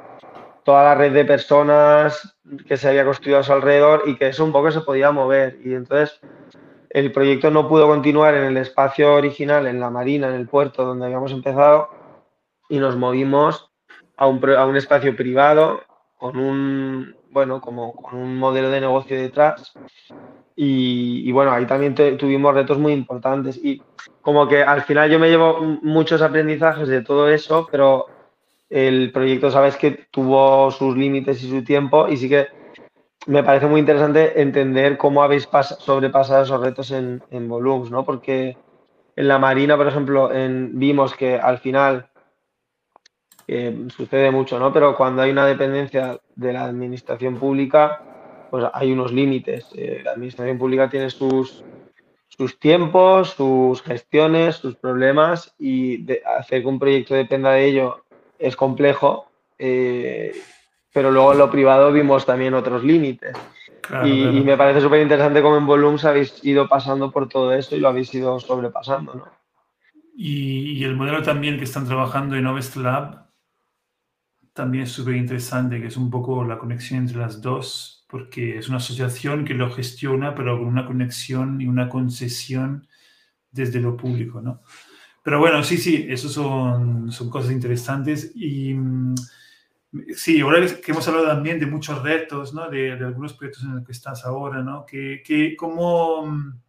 [0.63, 2.35] toda la red de personas
[2.67, 5.59] que se había construido a su alrededor y que eso un poco se podía mover.
[5.63, 6.19] Y entonces
[6.89, 10.83] el proyecto no pudo continuar en el espacio original, en la marina, en el puerto
[10.83, 11.89] donde habíamos empezado,
[12.67, 13.69] y nos movimos
[14.17, 15.83] a un, a un espacio privado
[16.17, 19.73] con un, bueno, como con un modelo de negocio detrás.
[20.55, 23.59] Y, bueno, ahí también tuvimos retos muy importantes.
[23.61, 23.81] Y
[24.21, 28.05] como que al final yo me llevo muchos aprendizajes de todo eso, pero
[28.69, 32.47] el proyecto, sabes que tuvo sus límites y su tiempo y sí que
[33.27, 38.05] me parece muy interesante entender cómo habéis sobrepasado esos retos en, en ¿no?
[38.05, 38.57] Porque
[39.17, 42.07] en la Marina, por ejemplo, en, vimos que al final
[43.89, 44.73] sucede mucho, ¿no?
[44.73, 48.01] Pero cuando hay una dependencia de la administración pública,
[48.49, 49.67] pues hay unos límites.
[49.75, 51.63] Eh, la administración pública tiene sus,
[52.27, 56.05] sus tiempos, sus gestiones, sus problemas y
[56.37, 58.03] hacer que un proyecto dependa de ello
[58.39, 60.31] es complejo, eh,
[60.93, 63.35] pero luego en lo privado vimos también otros límites.
[64.03, 67.79] y, me parece súper interesante cómo en Volums habéis ido pasando por todo esto y
[67.79, 69.25] lo habéis ido sobrepasando, ¿no?
[70.17, 73.24] Y, y el modelo también que están trabajando en Ovest Lab
[74.55, 78.69] también es súper interesante, que es un poco la conexión entre las dos, porque es
[78.69, 82.87] una asociación que lo gestiona, pero con una conexión y una concesión
[83.51, 84.61] desde lo público, ¿no?
[85.21, 89.15] Pero bueno, sí, sí, eso son, son cosas interesantes y mm,
[90.15, 92.69] sí, ahora que hemos hablado también de muchos retos, ¿no?
[92.69, 94.85] De, algunos proyectos en los que estás ahora, ¿no?
[94.85, 96.61] Que, que cómo, mm,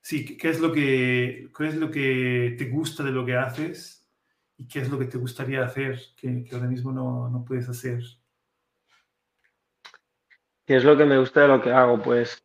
[0.00, 3.97] sí, ¿qué es, lo que, ¿qué es lo que te gusta de lo que haces?
[4.58, 8.02] Y qué es lo que te gustaría hacer que, ahora mismo no, no, puedes hacer.
[10.66, 12.02] ¿Qué es lo que me gusta de lo que hago?
[12.02, 12.44] Pues,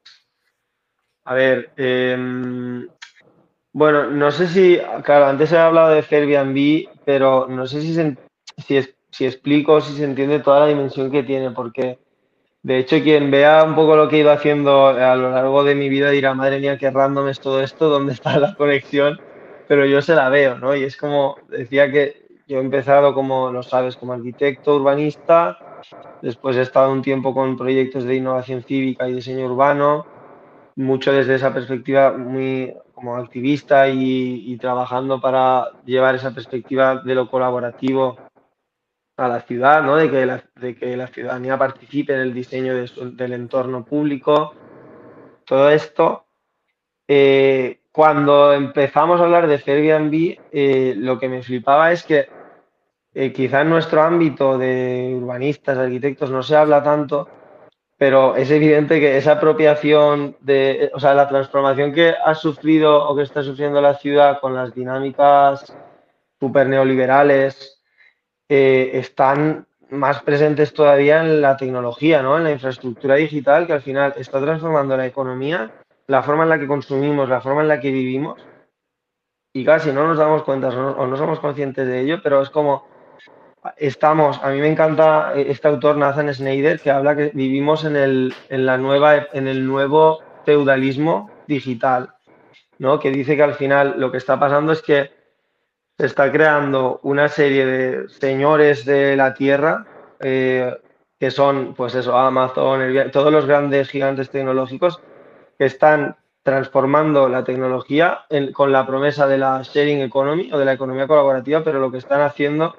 [1.25, 2.87] a ver, em,
[3.73, 7.95] bueno, no sé si, claro, antes he hablado de Airbnb, pero no sé si,
[8.63, 11.97] si, si explico, si se entiende toda la dimensión que tiene, porque
[12.61, 15.89] de hecho quien vea un poco lo que ido haciendo a lo largo de mi
[15.89, 19.19] vida dirá, madre mía, qué random es todo esto, ¿dónde está la conexión?
[19.67, 20.75] Pero yo se la veo, ¿no?
[20.75, 25.57] Y es como, decía que yo he empezado como, lo sabes, como arquitecto urbanista,
[26.21, 30.05] después he estado un tiempo con proyectos de innovación cívica y diseño urbano,
[30.75, 37.29] mucho desde esa perspectiva muy como activista y, trabajando para llevar esa perspectiva de lo
[37.29, 38.17] colaborativo
[39.17, 39.97] a la ciudad, ¿no?
[39.97, 44.55] de, que la, de que la ciudadanía participe en el diseño del entorno público.
[45.45, 46.25] Todo esto
[47.07, 52.27] eh, cuando empezamos a hablar de Airbnb, eh, lo que me flipaba es que
[53.13, 57.29] eh, quizá en nuestro ámbito de urbanistas, arquitectos, no se habla tanto,
[57.95, 63.15] pero es evidente que esa apropiación de, o sea, la transformación que ha sufrido o
[63.15, 65.71] que está sufriendo la ciudad con las dinámicas
[66.39, 67.79] super neoliberales
[68.49, 72.37] están más presentes todavía en la tecnología, ¿no?
[72.37, 75.71] en la infraestructura digital que al final está transformando la economía,
[76.07, 78.41] la forma en la que consumimos, la forma en la que vivimos.
[79.53, 82.85] Y casi no nos damos cuenta o no somos conscientes de ello, pero es como
[83.77, 88.33] estamos, a mí me encanta este autor Nathan Snyder que habla que vivimos en el,
[88.49, 92.13] en la nueva, en el nuevo feudalismo digital,
[92.79, 92.99] ¿no?
[92.99, 95.11] que dice que al final lo que está pasando es que
[95.97, 99.85] se está creando una serie de señores de la tierra
[100.19, 100.75] eh,
[101.19, 102.81] que son, pues eso, Amazon,
[103.11, 104.99] todos los grandes gigantes tecnológicos
[105.63, 110.73] que están transformando la tecnología con la promesa de la sharing economy o de la
[110.73, 112.75] economía colaborativa, pero lo que están haciendo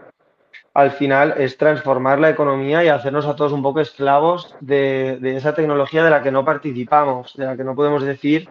[0.74, 5.55] al final es transformar la economía y hacernos a todos un poco esclavos de, esa
[5.55, 8.51] tecnología de la que no participamos, de la que no podemos decir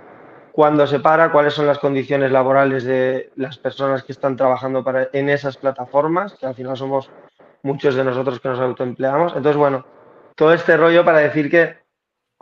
[0.52, 5.10] cuándo se para, cuáles son las condiciones laborales de las personas que están trabajando para,
[5.14, 7.12] en esas plataformas, que al final somos
[7.62, 9.36] muchos de nosotros que nos autoempleamos.
[9.36, 9.86] Entonces, bueno,
[10.34, 11.84] todo este rollo para decir que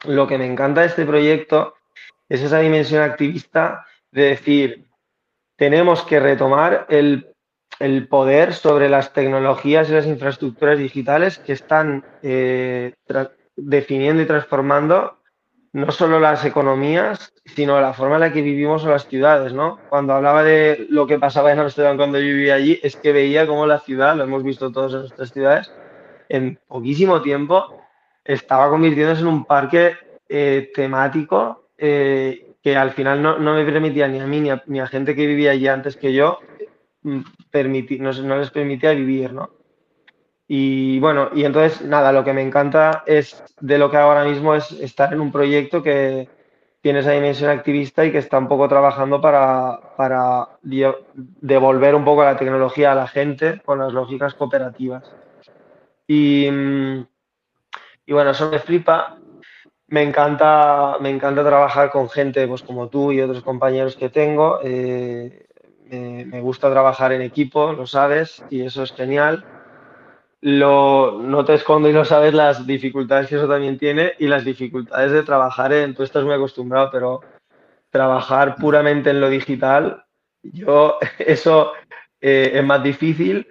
[0.06, 1.76] lo que me encanta de este proyecto
[2.32, 4.86] es esa dimensión activista de decir,
[5.58, 7.28] tenemos que retomar el,
[8.08, 12.94] poder sobre las tecnologías y las infraestructuras digitales que están eh,
[13.58, 15.18] definiendo y transformando
[15.74, 19.80] no solo las economías, sino la forma en la que vivimos en las ciudades, ¿no?
[19.90, 23.46] Cuando hablaba de lo que pasaba en Amsterdam cuando yo vivía allí, es que veía
[23.46, 25.72] cómo la ciudad, lo hemos visto todos en nuestras ciudades,
[26.30, 27.84] en poquísimo tiempo
[28.24, 29.96] estaba convirtiéndose en un parque
[30.30, 35.16] eh, temático eh, que al final no, me permitía ni a mí ni a, gente
[35.16, 36.40] que vivía allí antes que yo,
[37.02, 37.22] mm,
[38.00, 39.50] no, no les permitía vivir, ¿no?
[40.48, 44.26] Y bueno, y entonces nada, lo que me encanta es de lo que hago ahora
[44.26, 46.30] mismo es estar en un proyecto que
[46.82, 52.24] tiene esa dimensión activista y que está un poco trabajando para, para devolver un poco
[52.24, 55.12] la tecnología a la gente con las lógicas cooperativas.
[56.06, 56.48] Y,
[58.06, 59.21] y bueno, eso me flipa.
[59.92, 64.60] Me encanta, me encanta trabajar con gente pues, como tú y otros compañeros que tengo.
[64.64, 65.46] Eh,
[65.90, 69.46] me, me gusta trabajar en equipo, lo sabes, y eso es genial
[70.42, 74.44] lo, no te escondo y no sabes las dificultades que eso también tiene y las
[74.44, 77.22] dificultades de trabajar en, tú estás muy acostumbrado, pero
[77.92, 80.04] trabajar puramente en lo digital,
[80.42, 81.74] yo eso
[82.20, 83.48] eh, es más difícil.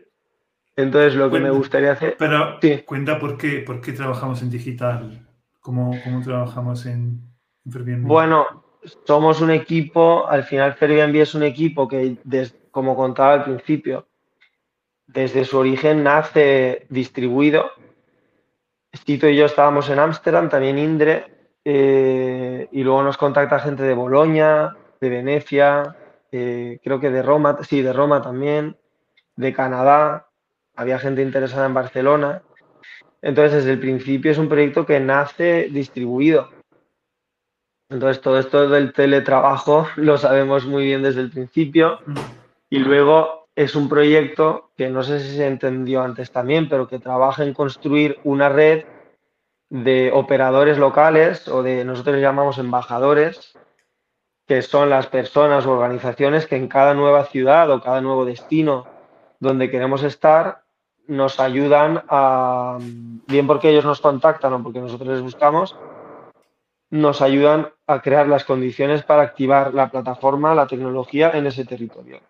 [0.77, 2.17] Entonces lo que me gustaría hacer...
[2.19, 5.27] Pero cuenta por qué, por qué trabajamos en digital,
[5.61, 5.93] cómo,
[6.25, 7.21] trabajamos en,
[7.65, 8.65] en Bueno,
[9.05, 12.17] somos un equipo, al final Airbnb es un equipo que,
[12.71, 14.09] como contaba al principio,
[15.07, 17.71] desde su origen nace distribuido.
[19.05, 23.95] Tito y yo estábamos en Ámsterdam, también Indre, eh, y luego nos contacta gente de
[23.95, 25.97] Bolonia, de Venecia,
[26.33, 28.77] eh, creo que de Roma, sí, de Roma también,
[29.37, 30.29] de Canadá,
[30.75, 32.43] había gente interesada en Barcelona.
[33.23, 36.51] Entonces, desde el principio es un proyecto que nace distribuido.
[37.91, 41.99] Entonces, todo esto del teletrabajo lo sabemos muy bien desde el principio.
[42.07, 42.17] Mm.
[42.71, 46.99] Y luego es un proyecto que no sé si se entendió antes también, pero que
[46.99, 48.85] trabaja en construir una red
[49.69, 53.59] de operadores locales o de nosotros llamamos embajadores,
[54.47, 58.87] que son las personas o organizaciones que en cada nueva ciudad o cada nuevo destino
[59.39, 60.63] donde queremos estar
[61.11, 62.79] nos ayudan a,
[63.27, 65.77] bien porque ellos nos contactan o porque nosotros les buscamos,
[66.91, 72.21] nos ayudan a crear las condiciones para activar la plataforma, la tecnología en ese territorio.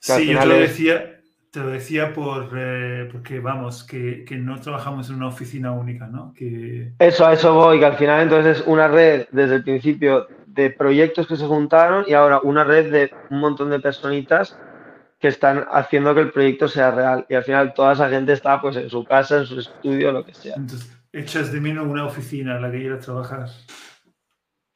[0.00, 1.20] Sí, yo te lo decía,
[1.52, 6.08] te lo decía por, eh, porque, vamos, que, que, no trabajamos en una oficina única,
[6.08, 6.34] ¿no?
[6.34, 6.92] Que...
[6.98, 10.70] Eso, a eso voy, que al final entonces es una red desde el principio de
[10.70, 14.58] proyectos que se juntaron y ahora una red de un montón de personitas
[15.20, 17.26] que están haciendo que el proyecto sea real.
[17.28, 20.24] Y al final toda esa gente está pues en su casa, en su estudio, lo
[20.24, 20.54] que sea.
[20.56, 23.48] Entonces, echas de menos una oficina en la que a trabajar.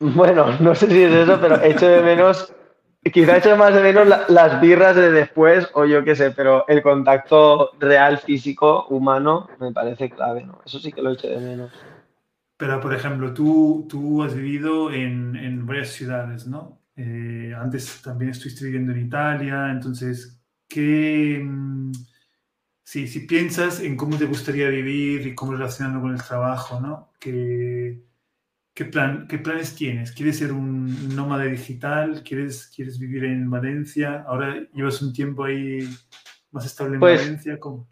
[0.01, 2.53] Bueno, no sé si es eso, pero echo de menos
[3.13, 6.83] Quizá echo más de menos las birras de después o yo qué sé, pero el
[6.83, 10.63] contacto real, físico, humano, me parece clave, ¿no?
[10.65, 11.71] Eso sí que lo echo de menos.
[12.57, 16.79] Pero, por ejemplo, tú, tú has vivido en, en varias ciudades, ¿no?
[16.97, 21.41] Eh, antes también estuviste viviendo en Italia, entonces, ¿qué...
[21.43, 21.93] Mm,
[22.83, 27.13] si, si piensas en cómo te gustaría vivir y cómo relacionarlo con el trabajo, ¿no?
[27.19, 28.05] Que
[28.75, 30.13] ¿qué, plan, ¿qué planes tienes?
[30.13, 32.23] ¿Quieres ser un nómada digital?
[32.25, 34.25] ¿Quieres, ¿Quieres vivir en Valencia?
[34.27, 35.89] Ahora llevas un tiempo ahí
[36.51, 37.59] más estable en Pues, Valencia.
[37.59, 37.87] ¿Cómo,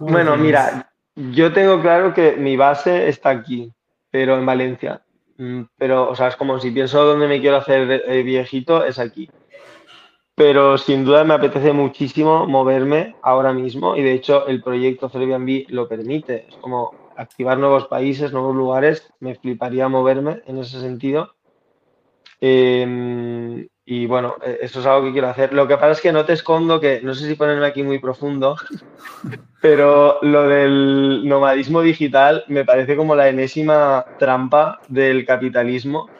[0.00, 3.72] Bueno, mira, yo tengo claro que mi base está aquí,
[4.10, 5.02] pero en Valencia.
[5.38, 8.98] Mm, Pero, o sea, es como si pienso dónde me quiero hacer eh, viejito, es
[8.98, 9.30] aquí.
[10.34, 15.66] Pero sin duda me apetece muchísimo moverme ahora mismo y de hecho el proyecto Airbnb
[15.70, 16.46] lo permite.
[16.48, 19.12] Es como activar nuevos países, nuevos lugares.
[19.18, 21.34] Me fliparía moverme en ese sentido.
[22.40, 25.54] Eh, y bueno, eh, eso es algo que quiero hacer.
[25.54, 27.98] Lo que pasa es que no te escondo que, no sé si ponerme aquí muy
[27.98, 28.54] profundo,
[29.62, 36.10] pero lo del nomadismo digital me parece como la enésima trampa del capitalismo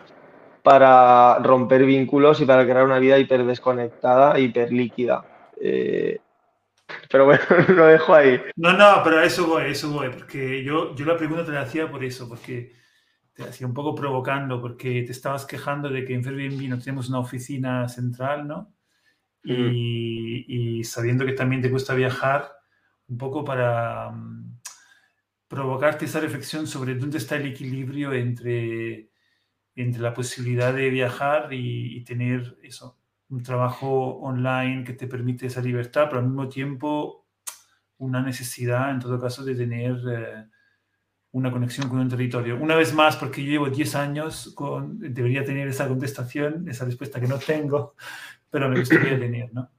[0.63, 5.27] para romper vínculos y para crear una vida hiper desconectada, hiper líquida.
[5.61, 6.21] Eh,
[7.11, 8.41] pero bueno, lo dejo ahí.
[8.57, 11.53] No, no, pero a eso voy, a eso voy, porque yo, yo la pregunta te
[11.53, 12.73] la hacía por eso, porque
[13.39, 17.09] te hacía un poco provocando, porque te estabas quejando de que en Airbnb no tenemos
[17.09, 18.75] una oficina central, ¿no?
[19.45, 19.71] Mm.
[19.73, 22.51] Y, y sabiendo que también te cuesta viajar,
[23.07, 24.59] un poco para mm,
[25.47, 29.13] provocarte esa reflexión sobre dónde está el equilibrio entre,
[29.77, 35.47] entre la posibilidad de viajar y, y tener eso, un trabajo online que te permite
[35.47, 37.29] esa libertad, pero al mismo tiempo
[37.99, 40.45] una necesidad, en todo caso, de tener eh,
[41.33, 42.57] una conexión con un territorio.
[42.57, 47.21] Una vez más, porque yo llevo 10 años, con, debería tener esa contestación, esa respuesta
[47.21, 47.95] que no tengo,
[48.51, 49.71] pero me gustaría tener, ¿no?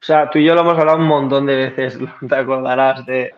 [0.00, 3.34] O sea, tú y yo lo hemos hablado un montón de veces, te acordarás de,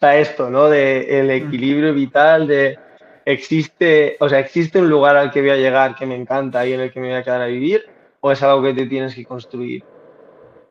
[0.00, 0.68] de esto, ¿no?
[0.68, 2.78] De el equilibrio vital, de
[3.24, 6.72] existe, o sea, existe un lugar al que voy a llegar que me encanta y
[6.72, 7.86] en el que me voy a quedar a vivir,
[8.20, 9.84] o es algo que te tienes que construir.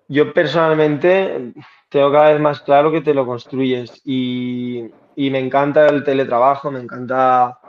[0.09, 1.53] Yo personalmente
[1.89, 6.71] tengo cada vez más claro que te lo construyes y, y me encanta el teletrabajo,
[6.71, 7.59] me encanta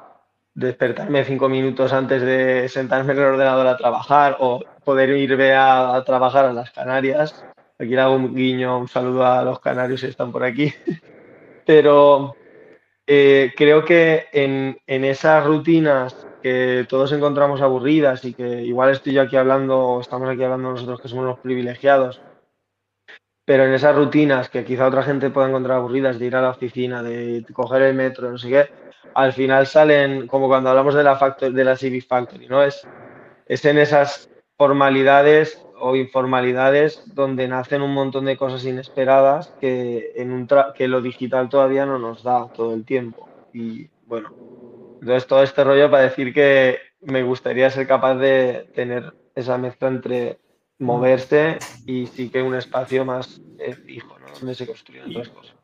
[0.55, 6.03] despertarme cinco minutos antes de sentarme en el ordenador a trabajar o poder irme a,
[6.07, 7.45] trabajar a las Canarias.
[7.79, 10.73] Aquí le hago un guiño, un saludo a los canarios que están por aquí.
[11.67, 12.37] Pero
[13.07, 19.15] eh, creo que en, en esas rutinas que todos encontramos aburridas y que igual estoy
[19.15, 22.21] yo aquí hablando, estamos aquí hablando nosotros que somos los privilegiados,
[23.45, 26.51] pero en esas rutinas que quizá otra gente pueda encontrar aburridas, de ir a la
[26.51, 28.69] oficina, de coger el metro, no sé qué,
[29.15, 32.63] al final salen, como cuando hablamos de la, factor, de la Civic Factory, ¿no?
[32.63, 32.89] Es,
[33.47, 40.33] es en esas formalidades o informalidades donde nacen un montón de cosas inesperadas que, en
[40.33, 43.29] un que lo digital todavía no nos da todo el tiempo.
[43.53, 44.33] Y bueno,
[45.01, 49.89] entonces todo este rollo para decir que me gustaría ser capaz de tener esa mezcla
[49.89, 50.39] entre
[50.79, 54.27] moverse y sí que un espacio más eh, fijo, ¿no?
[54.39, 55.57] Donde se construyen otras cosas.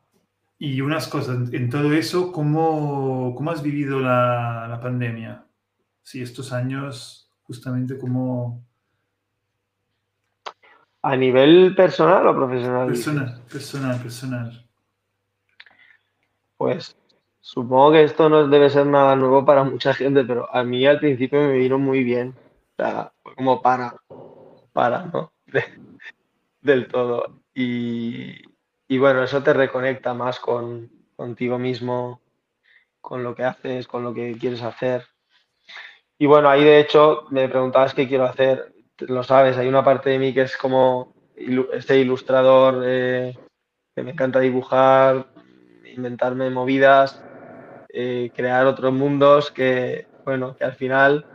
[0.59, 5.47] Y unas cosas, en todo eso, ¿cómo, cómo has vivido la, la pandemia?
[6.03, 8.63] Sí, estos años, justamente, ¿cómo,
[11.03, 12.89] ¿A nivel personal o profesional?
[12.89, 14.67] Personal, personal, personal.
[16.59, 16.95] Pues
[17.41, 21.01] supongo que esto no debe ser nada nuevo para mucha gente, pero a mí al
[21.01, 22.35] principio me vino muy bien.
[22.73, 23.95] O sea, fue como para,
[24.73, 25.33] para, ¿no?
[25.47, 25.64] De,
[26.61, 27.41] del todo.
[27.55, 28.37] Y,
[28.89, 32.21] y, bueno, eso te reconecta más con, contigo mismo,
[33.01, 35.07] con lo que haces, con lo que quieres hacer.
[36.18, 38.73] Y bueno, ahí de hecho me preguntabas qué quiero hacer
[39.09, 41.14] lo sabes, hay una parte de mí que es como
[41.73, 43.37] este ilustrador eh,
[43.95, 45.27] que me encanta dibujar,
[45.85, 47.23] inventarme movidas,
[47.89, 51.27] eh, crear otros mundos que, bueno, que al final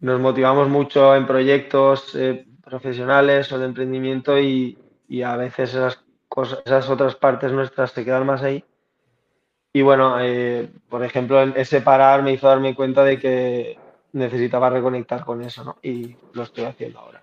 [0.00, 4.78] nos motivamos mucho en proyectos eh, profesionales o de emprendimiento y,
[5.08, 8.64] y, a veces esas otras partes nuestras se quedan más ahí.
[9.72, 13.78] Y bueno, eh, por ejemplo, ese parar me hizo darme cuenta de que
[14.12, 15.76] necesitaba reconectar con eso, ¿no?
[15.82, 17.22] Y lo estoy haciendo ahora.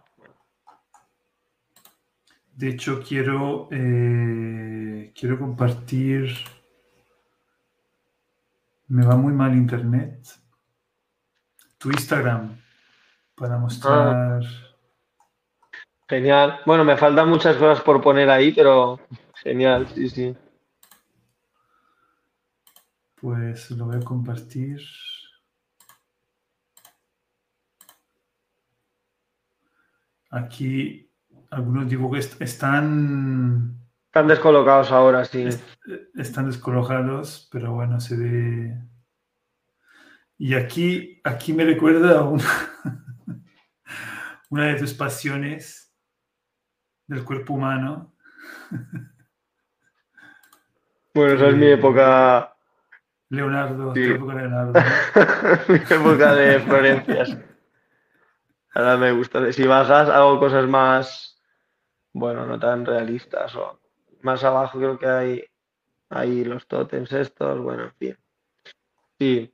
[2.53, 6.33] De hecho, quiero, eh, quiero compartir.
[8.87, 10.25] Me va muy mal internet.
[11.77, 12.66] Tu Instagram
[13.37, 13.95] para mostrar.
[13.95, 14.39] Ah,
[16.09, 16.59] genial.
[16.65, 18.99] Bueno, me faltan muchas cosas por poner ahí, pero
[19.35, 20.35] genial, sí, sí.
[23.21, 24.81] Pues lo voy a compartir.
[30.29, 31.09] Aquí
[31.51, 33.77] algunos dibujos están...
[34.05, 35.43] Están descolocados ahora, sí.
[35.43, 35.63] Est
[36.15, 38.77] están descolocados, pero bueno, se ve...
[40.39, 42.96] Y aquí, aquí me recuerda a una,
[44.49, 45.93] una de tus pasiones
[47.07, 48.13] del cuerpo humano.
[51.13, 52.55] Bueno, esa es mi época
[53.29, 54.05] Leonardo, Sí.
[54.07, 54.73] tu época Leonardo.
[55.67, 57.37] Mi época de Florencias.
[58.75, 59.51] Ahora me gusta.
[59.51, 61.41] Si bajas, hago cosas más,
[62.13, 63.55] bueno, no tan realistas.
[63.55, 63.79] O
[64.21, 65.43] más abajo creo que hay,
[66.09, 67.59] hay los tótems estos.
[67.59, 68.17] Bueno, en fin.
[69.17, 69.53] Sí.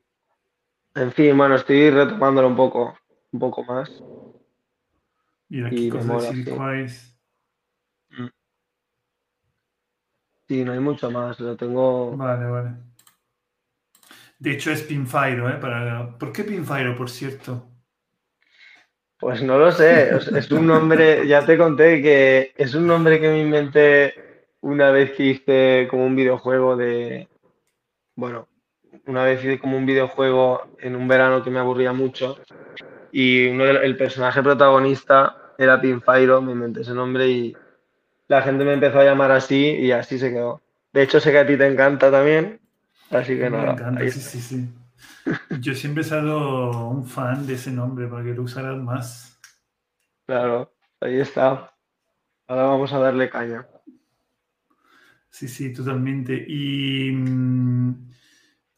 [0.96, 2.98] En fin, bueno, estoy retomándolo un poco,
[3.32, 3.90] un poco más.
[5.54, 6.44] Y aquí Y cosas mola, de sí.
[6.44, 7.20] Siliquais.
[10.48, 11.40] Sí, no hay mucho más.
[11.40, 12.18] Lo tengo.
[12.18, 12.72] Vale, vale.
[14.40, 15.58] De hecho es Pinfire, ¿eh?
[15.62, 16.18] Para...
[16.18, 17.70] ¿Por qué Pinfire, por cierto?
[19.20, 23.30] Pues no lo sé, es, un nombre, ya te conté que es un nombre que
[23.30, 27.30] me inventé una vez que hice como un videojuego de,
[28.16, 28.50] bueno,
[29.06, 32.38] una vez hice como un videojuego en un verano que me aburría mucho
[33.14, 37.56] y uno el personaje protagonista era Pinfire, me inventé ese nombre y
[38.28, 40.62] la gente me empezó a llamar así y así se quedó.
[40.94, 42.60] De hecho sé que a ti te encanta también,
[43.12, 44.70] así que Me nada, encanta, ahí sí, sí, sí.
[45.62, 49.40] Yo siempre he sido un fan de ese nombre para que lo usaras más.
[50.26, 51.74] Claro, ahí está.
[52.48, 53.68] Ahora vamos a darle caña.
[55.30, 56.46] Sí, sí, totalmente.
[56.48, 58.10] Y mm,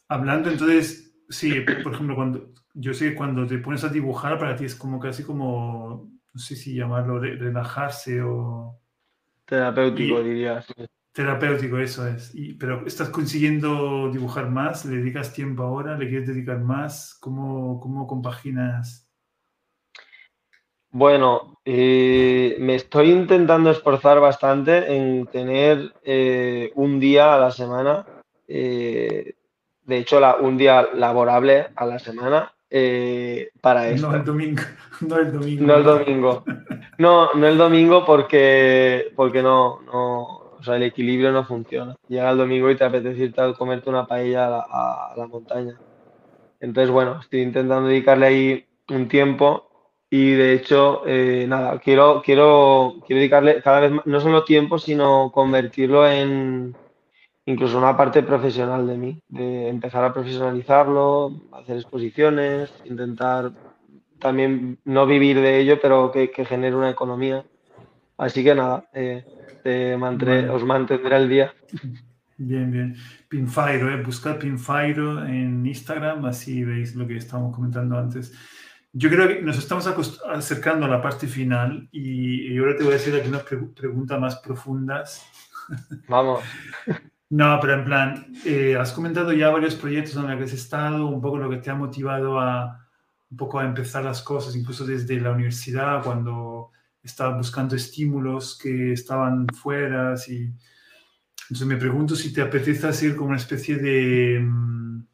[0.10, 4.56] hablando entonces, sí, por ejemplo, cuando yo sé que cuando te pones a dibujar para
[4.56, 8.78] ti es como casi como, no sé si llamarlo re- relajarse o
[9.46, 10.68] Terapéutico, Y- dirías.
[11.14, 12.36] terapéutico, eso es.
[12.36, 14.84] Y, pero ¿estás consiguiendo dibujar más?
[14.86, 15.98] ¿Le dedicas tiempo ahora?
[15.98, 17.16] ¿Le quieres dedicar más?
[17.22, 19.10] ¿Cómo, cómo compaginas?
[20.90, 28.06] Bueno, eh, me estoy intentando esforzar bastante en tener eh, un día a la semana,
[28.48, 29.36] eh,
[29.84, 34.16] de hecho, la- un día laborable a la semana eh, para No esto.
[34.16, 34.62] el domingo,
[35.08, 35.66] no el domingo.
[35.66, 36.44] No el domingo.
[36.98, 40.24] No, no el domingo porque, porque no, no,
[40.60, 41.96] o sea, el equilibrio no funciona.
[42.10, 45.28] Llega el domingo y te apetece irte a comerte una paella a la, a la
[45.28, 45.80] montaña.
[46.60, 49.70] Entonces, bueno, estoy intentando dedicarle ahí un tiempo
[50.10, 54.80] y de hecho, eh, nada, quiero, quiero, quiero dedicarle cada vez más, no solo tiempo,
[54.80, 56.76] sino convertirlo en
[57.46, 63.52] incluso una parte profesional de mí, de empezar a profesionalizarlo, hacer exposiciones, intentar
[64.20, 67.46] también no vivir de ello, pero que, que genere una economía.
[68.18, 69.24] Así que nada, eh,
[69.64, 70.50] te mantendré- Vale.
[70.50, 71.54] os mantendré al día.
[72.38, 72.96] Bien, bien.
[73.30, 74.04] Pinfire, ¿eh?
[74.04, 78.34] buscad Pinfire en Instagram, así veis lo que estábamos comentando antes.
[78.94, 79.86] Yo creo que nos estamos
[80.34, 84.20] acercando a la parte final y, y ahora te voy a decir algunas pre- preguntas
[84.20, 85.26] más profundas.
[86.08, 86.42] Vamos.
[87.36, 91.06] No, pero en plan, eh, has comentado ya varios proyectos en los que has estado,
[91.06, 92.88] un poco lo que te ha motivado a
[93.30, 96.72] un poco a empezar las cosas, incluso desde la universidad, cuando
[97.04, 100.16] estabas buscando estímulos que estaban fuera.
[100.30, 100.54] Y...
[101.50, 104.40] Entonces me pregunto si te apetece hacer como una especie de...
[104.40, 105.06] mm,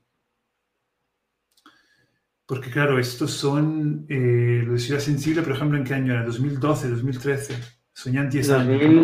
[2.45, 6.24] Porque claro, estos son, eh, lo de Ciudad Sensible, por ejemplo, ¿en qué año era?
[6.28, 7.55] ¿2012, 2013?
[7.93, 8.84] Soñan 10 años.
[8.84, 9.01] ¿no?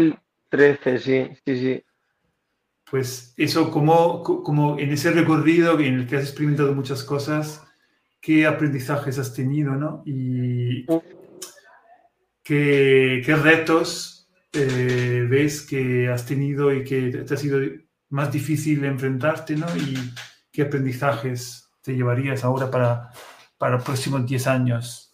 [0.52, 1.87] 2013, sí, sí, sí.
[2.90, 7.66] Pues eso, como, como en ese recorrido en el que has experimentado muchas cosas,
[8.22, 10.04] ¿qué aprendizajes has tenido, no?
[10.06, 10.86] Y
[12.44, 17.60] qué, qué retos eh, ves que has tenido y que te ha sido
[18.10, 19.68] más difícil enfrentarte, ¿no?
[19.76, 20.14] Y
[20.52, 23.12] qué aprendizajes te llevarías ahora para,
[23.58, 25.14] para los próximos 10 años.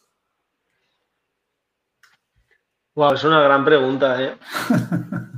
[2.95, 4.37] Wow, es una gran pregunta, ¿eh?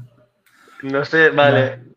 [0.84, 1.95] No sé, vale.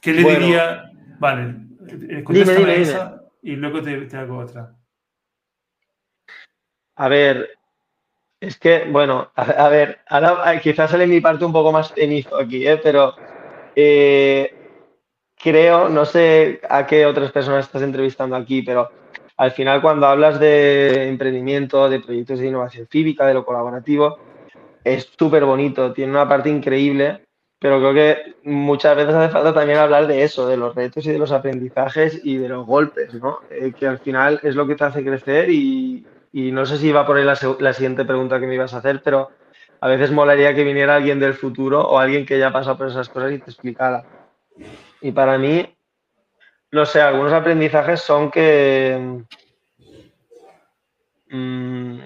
[0.00, 0.38] ¿Qué le Bueno.
[0.40, 0.90] diría?
[1.18, 1.54] Vale,
[1.88, 4.74] eh, contéstame dime, esa y luego te, te hago otra.
[6.96, 7.50] A ver,
[8.40, 11.92] es que, bueno, a, a ver, ahora eh, quizás sale mi parte un poco más
[11.92, 12.78] cenizo aquí, ¿eh?
[12.82, 13.14] Pero
[13.74, 14.54] eh,
[15.36, 18.90] creo, no sé a qué otras personas estás entrevistando aquí, pero
[19.36, 24.18] al final cuando hablas de emprendimiento, de proyectos de innovación cívica, de lo colaborativo,
[24.82, 27.25] es súper bonito, tiene una parte increíble,
[27.58, 31.12] pero creo que muchas veces hace falta también hablar de eso, de los retos y
[31.12, 33.40] de los aprendizajes y de los golpes, ¿no?
[33.50, 37.06] Eh, que al final es lo que te hace crecer y, no sé si va
[37.06, 39.30] por ahí la siguiente pregunta que me ibas a hacer, pero
[39.80, 42.88] a veces molaría que viniera alguien del futuro o alguien que ya ha pasado por
[42.88, 44.04] esas cosas y te explicara.
[45.00, 45.66] Y para mí,
[46.72, 49.24] no sé, algunos aprendizajes son que,
[51.30, 51.98] mm,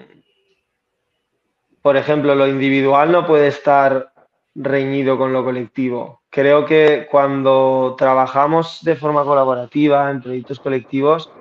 [1.81, 4.11] por ejemplo, lo individual no puede estar
[4.55, 6.21] reñido con lo colectivo.
[6.29, 11.31] Creo que cuando trabajamos de forma colaborativa en proyectos colectivos,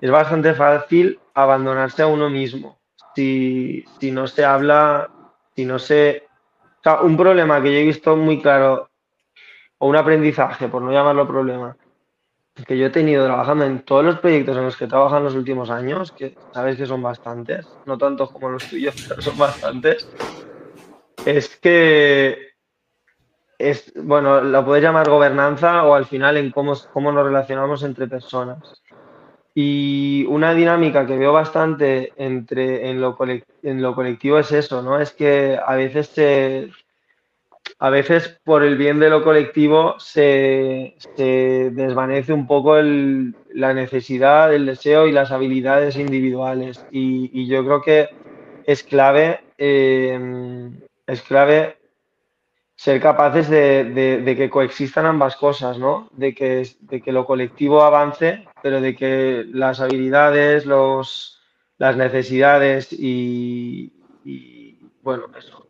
[0.00, 2.78] es bastante fácil abandonarse a uno mismo.
[3.14, 5.10] Si, si no se habla,
[5.54, 6.26] si no se...
[7.02, 8.90] Un problema que yo he visto muy claro
[9.78, 11.76] o un aprendizaje, por no llamarlo problema,
[12.66, 15.34] que yo he tenido trabajando en todos los proyectos en los que he en los
[15.34, 20.08] últimos años, que sabes que son bastantes, no tantos como los tuyos, pero son bastantes,
[21.26, 22.52] es que
[23.58, 28.08] es, bueno, lo puedes llamar gobernanza o al final en cómo, cómo nos relacionamos entre
[28.08, 28.82] personas.
[29.54, 33.16] Y una dinámica que veo bastante entre, en, lo
[33.62, 34.98] en lo colectivo es eso, ¿no?
[34.98, 36.70] Es que a veces se,
[37.78, 44.66] a veces por el bien de lo colectivo se, desvanece un poco la necesidad, el
[44.66, 46.84] deseo y las habilidades individuales.
[46.90, 48.08] Y, yo creo que
[48.66, 50.70] es clave, eh,
[51.06, 51.78] es clave
[52.74, 56.08] ser capaces de, que coexistan ambas cosas, ¿no?
[56.12, 61.40] De que, de que lo colectivo avance, pero de que las habilidades, los,
[61.78, 63.92] las necesidades y,
[65.02, 65.26] bueno,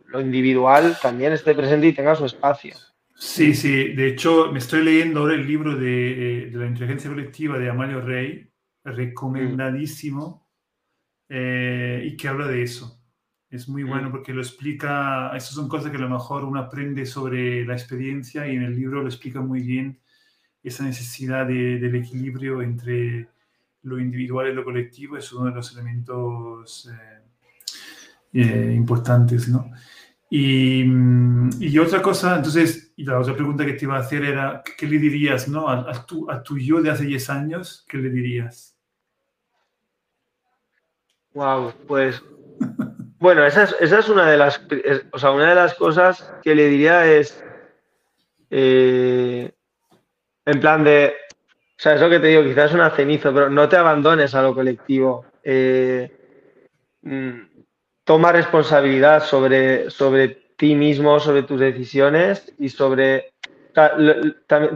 [0.06, 2.74] lo individual también esté presente y tenga su espacio.
[3.14, 3.92] Sí, sí.
[3.92, 8.48] De hecho, me estoy leyendo ahora el libro de, la inteligencia colectiva de Amalio Rey,
[8.84, 10.48] recomendadísimo,
[11.28, 13.01] eh, y que habla de eso
[13.52, 14.12] es muy bueno mm.
[14.12, 18.46] porque lo explica, estas son cosas que a lo mejor uno aprende sobre la experiencia
[18.48, 20.00] y en el libro lo explica muy bien
[20.64, 23.28] esa necesidad del equilibrio entre
[23.82, 29.70] lo individual y lo colectivo es uno de los elementos eh, eh, importantes, ¿no?
[30.30, 34.24] Y, mm, y, otra cosa, entonces, y la otra pregunta que te iba a hacer
[34.24, 35.68] era, ¿qué le dirías, ¿no?
[35.68, 38.78] A, a, tu, a tu yo de hace 10 años, ¿qué le dirías?
[41.34, 42.22] Wow, pues
[43.22, 44.60] bueno, esa es, una de las,
[45.12, 47.40] o sea, una de las cosas que le diría es,
[48.50, 49.48] eh,
[50.44, 53.68] en plan de, o sea, eso que te digo, quizás es una cenizo, pero no
[53.68, 55.24] te abandones a lo colectivo.
[55.44, 56.10] Eh,
[57.02, 57.30] mm,
[58.02, 63.34] toma responsabilidad sobre, sobre ti mismo, sobre tus decisiones y sobre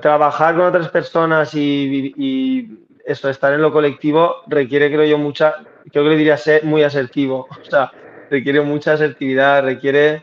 [0.00, 5.56] trabajar con otras personas y, y, eso, estar en lo colectivo requiere, creo yo, mucha,
[5.90, 7.48] creo que le diría ser muy asertivo.
[7.60, 7.90] O sea,
[8.30, 10.22] requiere mucha asertividad, requiere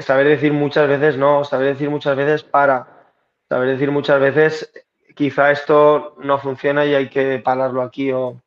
[0.00, 2.86] saber decir muchas veces no, saber decir muchas veces para,
[3.48, 4.72] saber decir muchas veces
[5.14, 8.40] quizá esto no funciona y hay que pararlo aquí o...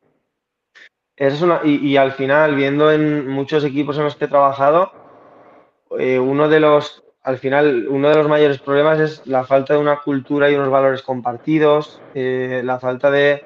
[1.16, 4.92] es una, y, al final, viendo en muchos equipos en los que he trabajado,
[5.98, 9.80] eh, uno de los, al final, uno de los mayores problemas es la falta de
[9.80, 13.44] una cultura y unos valores compartidos, eh, la falta de,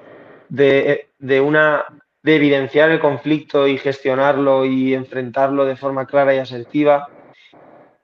[0.48, 1.84] de una
[2.26, 7.06] de evidenciar el conflicto y gestionarlo y enfrentarlo de forma clara y asertiva.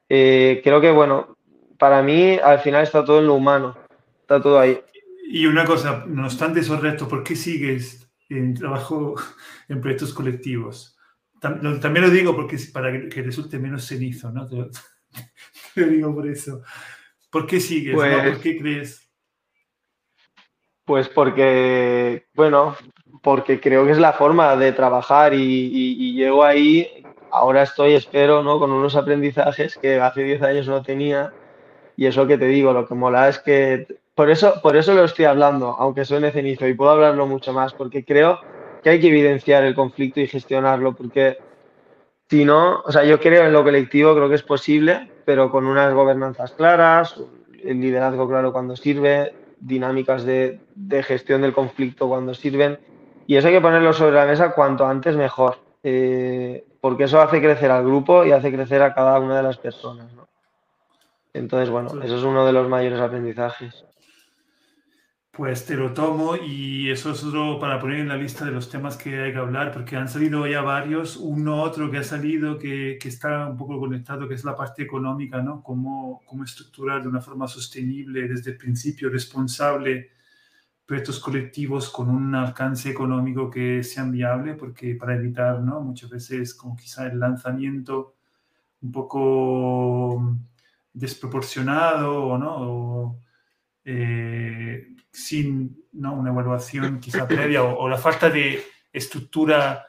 [0.08, 1.36] Eh, creo que, bueno,
[1.76, 3.76] para mí al final está todo en lo humano,
[4.20, 4.80] está todo ahí.
[5.28, 9.16] Y una cosa, no obstante esos retos, ¿por qué sigues en trabajo
[9.68, 10.96] en proyectos colectivos?
[11.40, 14.46] También lo digo porque para que resulte menos cenizo, ¿no?
[14.46, 14.70] Te lo,
[15.90, 16.62] digo por eso.
[17.28, 17.96] ¿Por qué sigues?
[17.96, 19.10] ¿Por pues qué crees?
[20.84, 22.76] Pues porque, bueno,
[23.22, 28.58] porque creo que es la forma de trabajar y, llego ahí, ahora estoy, espero, ¿no?
[28.58, 31.32] con unos aprendizajes que hace 10 años no tenía
[31.96, 35.04] y eso que te digo, lo que mola es que, por eso, por eso lo
[35.04, 38.40] estoy hablando, aunque suene cenizo y puedo hablarlo mucho más, porque creo
[38.82, 41.38] que hay que evidenciar el conflicto y gestionarlo, porque
[42.28, 45.66] si no, o sea, yo creo en lo colectivo, creo que es posible, pero con
[45.66, 47.22] unas gobernanzas claras,
[47.62, 52.78] el liderazgo claro cuando sirve, dinámicas de, de gestión del conflicto cuando sirven
[53.26, 57.40] y eso hay que ponerlo sobre la mesa cuanto antes mejor, eh, porque eso hace
[57.40, 60.10] crecer al grupo y hace crecer a cada una de las personas.
[61.34, 63.84] Entonces, bueno, eso es uno de los mayores aprendizajes.
[65.30, 68.68] Pues te lo tomo y eso es otro para poner en la lista de los
[68.68, 72.58] temas que hay que hablar, porque han salido ya varios, uno otro que ha salido
[72.58, 75.62] que, que está un poco conectado, que es la parte económica, ¿no?
[75.62, 80.10] Cómo, cómo estructurar de una forma sostenible, desde el principio responsable,
[80.86, 85.80] proyectos colectivos con un alcance económico que sean viable, porque para evitar, ¿no?
[85.80, 88.14] Muchas veces como quizá el lanzamiento
[88.82, 90.36] un poco
[90.92, 93.18] desproporcionado, ¿no?
[93.84, 96.14] Eh, sin ¿no?
[96.14, 98.62] una evaluación quizá previa o, la falta de
[98.92, 99.86] estructura,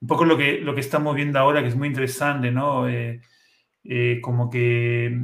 [0.00, 2.88] un poco lo que, lo que estamos viendo ahora, que es muy interesante, ¿no?
[2.88, 3.20] Eh,
[3.84, 5.18] eh, como que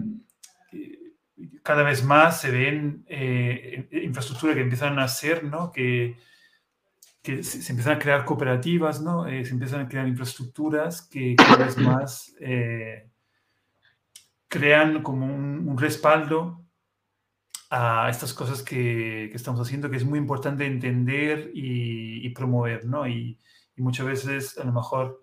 [1.63, 5.71] cada vez más se ven eh, infraestructuras que empiezan a nacer, ¿no?
[5.73, 6.17] Que,
[7.23, 9.27] se, empiezan a crear cooperativas, ¿no?
[9.27, 13.11] Eh, se empiezan a crear infraestructuras que cada vez más eh,
[14.49, 16.65] crean como un, respaldo
[17.71, 23.07] a estas cosas que, que, estamos haciendo, que es muy importante entender y, promover, ¿no?
[23.07, 23.39] Y,
[23.77, 25.23] y, muchas veces a lo mejor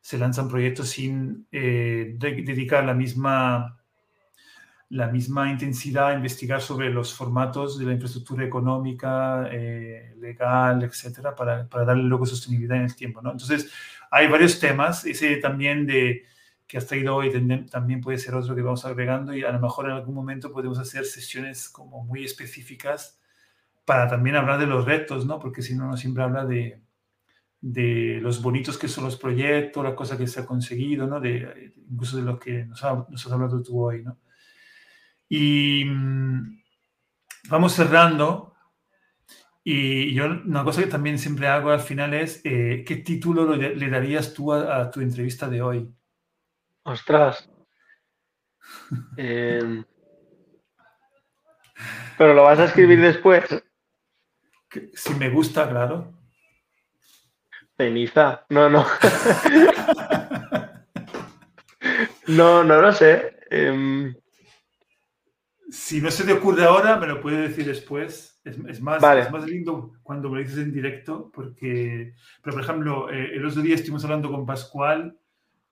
[0.00, 3.81] se lanzan proyectos sin dedicar la misma
[4.92, 11.66] la misma intensidad investigar sobre los formatos de la infraestructura económica, eh, legal, etcétera, para,
[11.66, 13.22] para, darle luego sostenibilidad en el tiempo.
[13.22, 13.32] ¿no?
[13.32, 13.72] Entonces,
[14.10, 16.26] hay varios temas, ese también de
[16.66, 17.30] que has traído hoy
[17.70, 20.78] también puede ser otro que vamos agregando y a lo mejor en algún momento podemos
[20.78, 23.18] hacer sesiones como muy específicas
[23.86, 25.38] para también hablar de los retos, ¿no?
[25.38, 26.82] Porque si no, no siempre habla de,
[27.62, 31.18] de los bonitos que son los proyectos, las cosas que se ha conseguido, ¿no?
[31.18, 34.18] De, incluso de lo que nos, nos has hablado tú hoy, ¿no?
[35.34, 36.62] Y mm,
[37.48, 38.54] vamos cerrando.
[39.64, 43.88] Y yo una cosa que también siempre hago al final es, eh, ¿qué título le,
[43.88, 45.88] darías tú a, tu entrevista de hoy?
[46.82, 47.48] Ostras.
[49.16, 49.84] Em,
[52.18, 53.44] pero lo vas a escribir después.
[54.92, 56.12] Si me gusta, claro.
[57.78, 58.44] Ceniza.
[58.50, 58.84] No, no.
[62.26, 63.38] no, no lo sé.
[63.50, 64.14] Em,
[65.72, 68.38] si no se te ocurre ahora, me lo puedes decir después.
[68.44, 72.12] Es, más, es más lindo cuando me lo dices en directo, porque,
[72.42, 75.16] pero por ejemplo, eh, el otro día estuvimos hablando con Pascual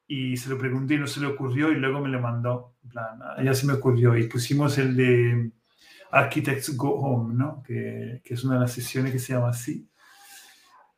[0.07, 2.76] y se lo pregunté y no se le ocurrió y luego me lo mandó.
[2.82, 5.51] En plan, ya se me ocurrió y pusimos el de
[6.12, 7.62] Architects Go Home, ¿no?
[7.62, 9.86] Que, que es una de las sesiones que se llama así.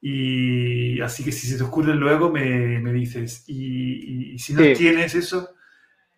[0.00, 3.42] Y así que si se te ocurre luego me, me dices.
[3.48, 5.48] Y, y, si no tienes eso,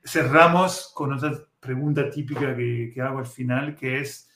[0.05, 4.29] cerramos con otras pregunta típica que, hago al final, que es,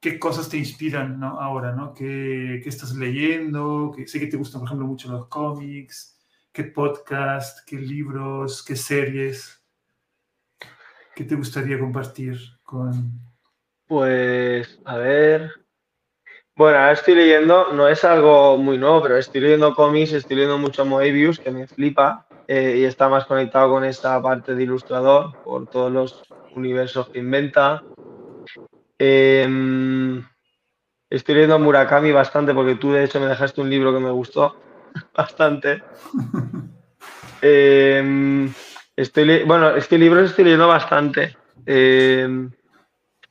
[0.00, 1.40] ¿qué cosas te inspiran ¿no?
[1.40, 1.72] ahora?
[1.72, 1.94] ¿no?
[1.94, 3.94] ¿Qué, ¿Qué, estás leyendo?
[4.06, 6.18] Sé que te gustan, por ejemplo, mucho los cómics.
[6.52, 7.60] ¿Qué podcast?
[7.66, 8.64] ¿Qué libros?
[8.64, 9.62] ¿Qué series?
[11.14, 13.12] ¿Qué te gustaría compartir con...?
[13.86, 15.52] Pues, a ver...
[16.56, 20.56] Bueno, ahora estoy leyendo, no es algo muy nuevo, pero estoy leyendo cómics, estoy leyendo
[20.56, 25.36] mucho Moebius, que me flipa, eh, y está más conectado con esta parte de ilustrador,
[25.42, 26.22] por todos los
[26.54, 27.82] universos que inventa.
[28.98, 30.24] Em,
[31.10, 34.56] estoy leyendo Murakami bastante porque tú de hecho me dejaste un libro que me gustó
[35.14, 35.82] bastante.
[37.42, 38.52] Em,
[38.94, 41.36] estoy bueno, es que libros estoy leyendo bastante.
[41.66, 42.50] Em,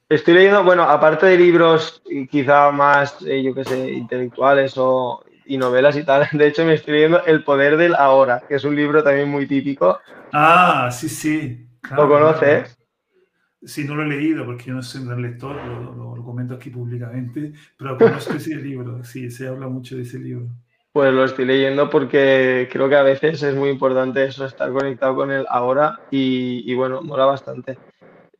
[0.10, 5.58] estoy leyendo, bueno, aparte de libros quizá más, eh, yo qué sé, intelectuales o, y
[5.58, 8.76] novelas y tal, de hecho me estoy leyendo El poder del ahora, que es un
[8.76, 10.00] libro también muy típico.
[10.34, 11.68] Ah, sí, sí.
[11.96, 12.78] ¿Lo conoces?
[13.66, 16.70] Sí, no lo he leído porque yo no soy un gran lector, lo, comento aquí
[16.70, 20.48] públicamente, pero conozco ese libro, sí, se habla mucho de ese libro.
[20.92, 25.16] Pues lo estoy leyendo porque creo que a veces es muy importante eso, estar conectado
[25.16, 27.78] con él ahora y, bueno, mola bastante.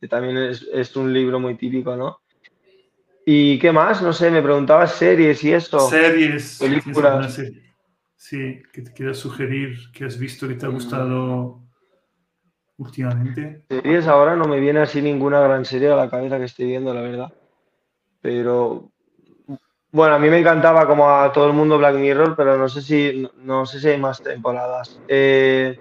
[0.08, 2.20] También es, un libro muy típico, ¿no?
[3.28, 4.00] ¿Y qué más?
[4.02, 5.80] No sé, me preguntabas series y eso.
[5.80, 7.42] Series, películas.
[8.14, 11.60] Sí, que te quieras sugerir, que has visto que te ha gustado
[12.76, 13.64] últimamente?
[13.68, 16.94] Series ahora no me viene así ninguna gran serie a la cabeza que estoy viendo,
[16.94, 17.32] la verdad.
[18.20, 18.92] Pero
[19.90, 22.80] bueno, a mí me encantaba como a todo el mundo Black Mirror, pero no sé
[22.80, 25.00] si no sé si hay más temporadas.
[25.08, 25.76] Eh,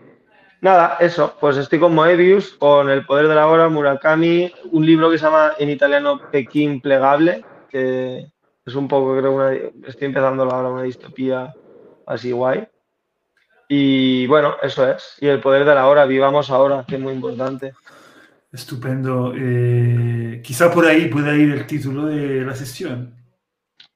[0.66, 5.12] nada, eso, pues estoy con Moebius, con El poder de la hora, Murakami, un libro
[5.12, 8.32] que se llama en italiano Pekín plegable, que
[8.66, 11.54] es un poco, creo, una, estoy empezando ahora una distopía
[12.08, 12.68] así guay.
[13.70, 15.18] Y bueno, eso es.
[15.22, 17.74] Y el poder de la hora, vivamos ahora, que es muy importante.
[18.52, 19.34] Estupendo.
[19.38, 23.14] Eh, quizá por ahí pueda ir el título de la sesión.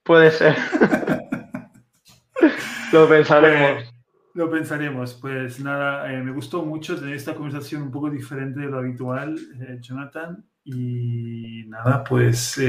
[0.03, 0.55] Puede ser.
[2.93, 3.98] lo pensaremos.
[4.33, 5.13] Lo pensaremos.
[5.15, 9.37] Pues nada, eh, me gustó mucho tener esta conversación un poco diferente de lo habitual,
[9.61, 10.45] eh, Jonathan.
[10.63, 12.59] Y nada, pues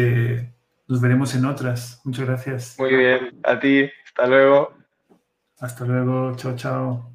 [0.88, 2.00] nos veremos en otras.
[2.04, 2.76] Muchas gracias.
[2.78, 3.90] Muy bien, a ti.
[4.06, 4.74] Hasta luego.
[5.58, 7.09] Hasta luego, chao, chao.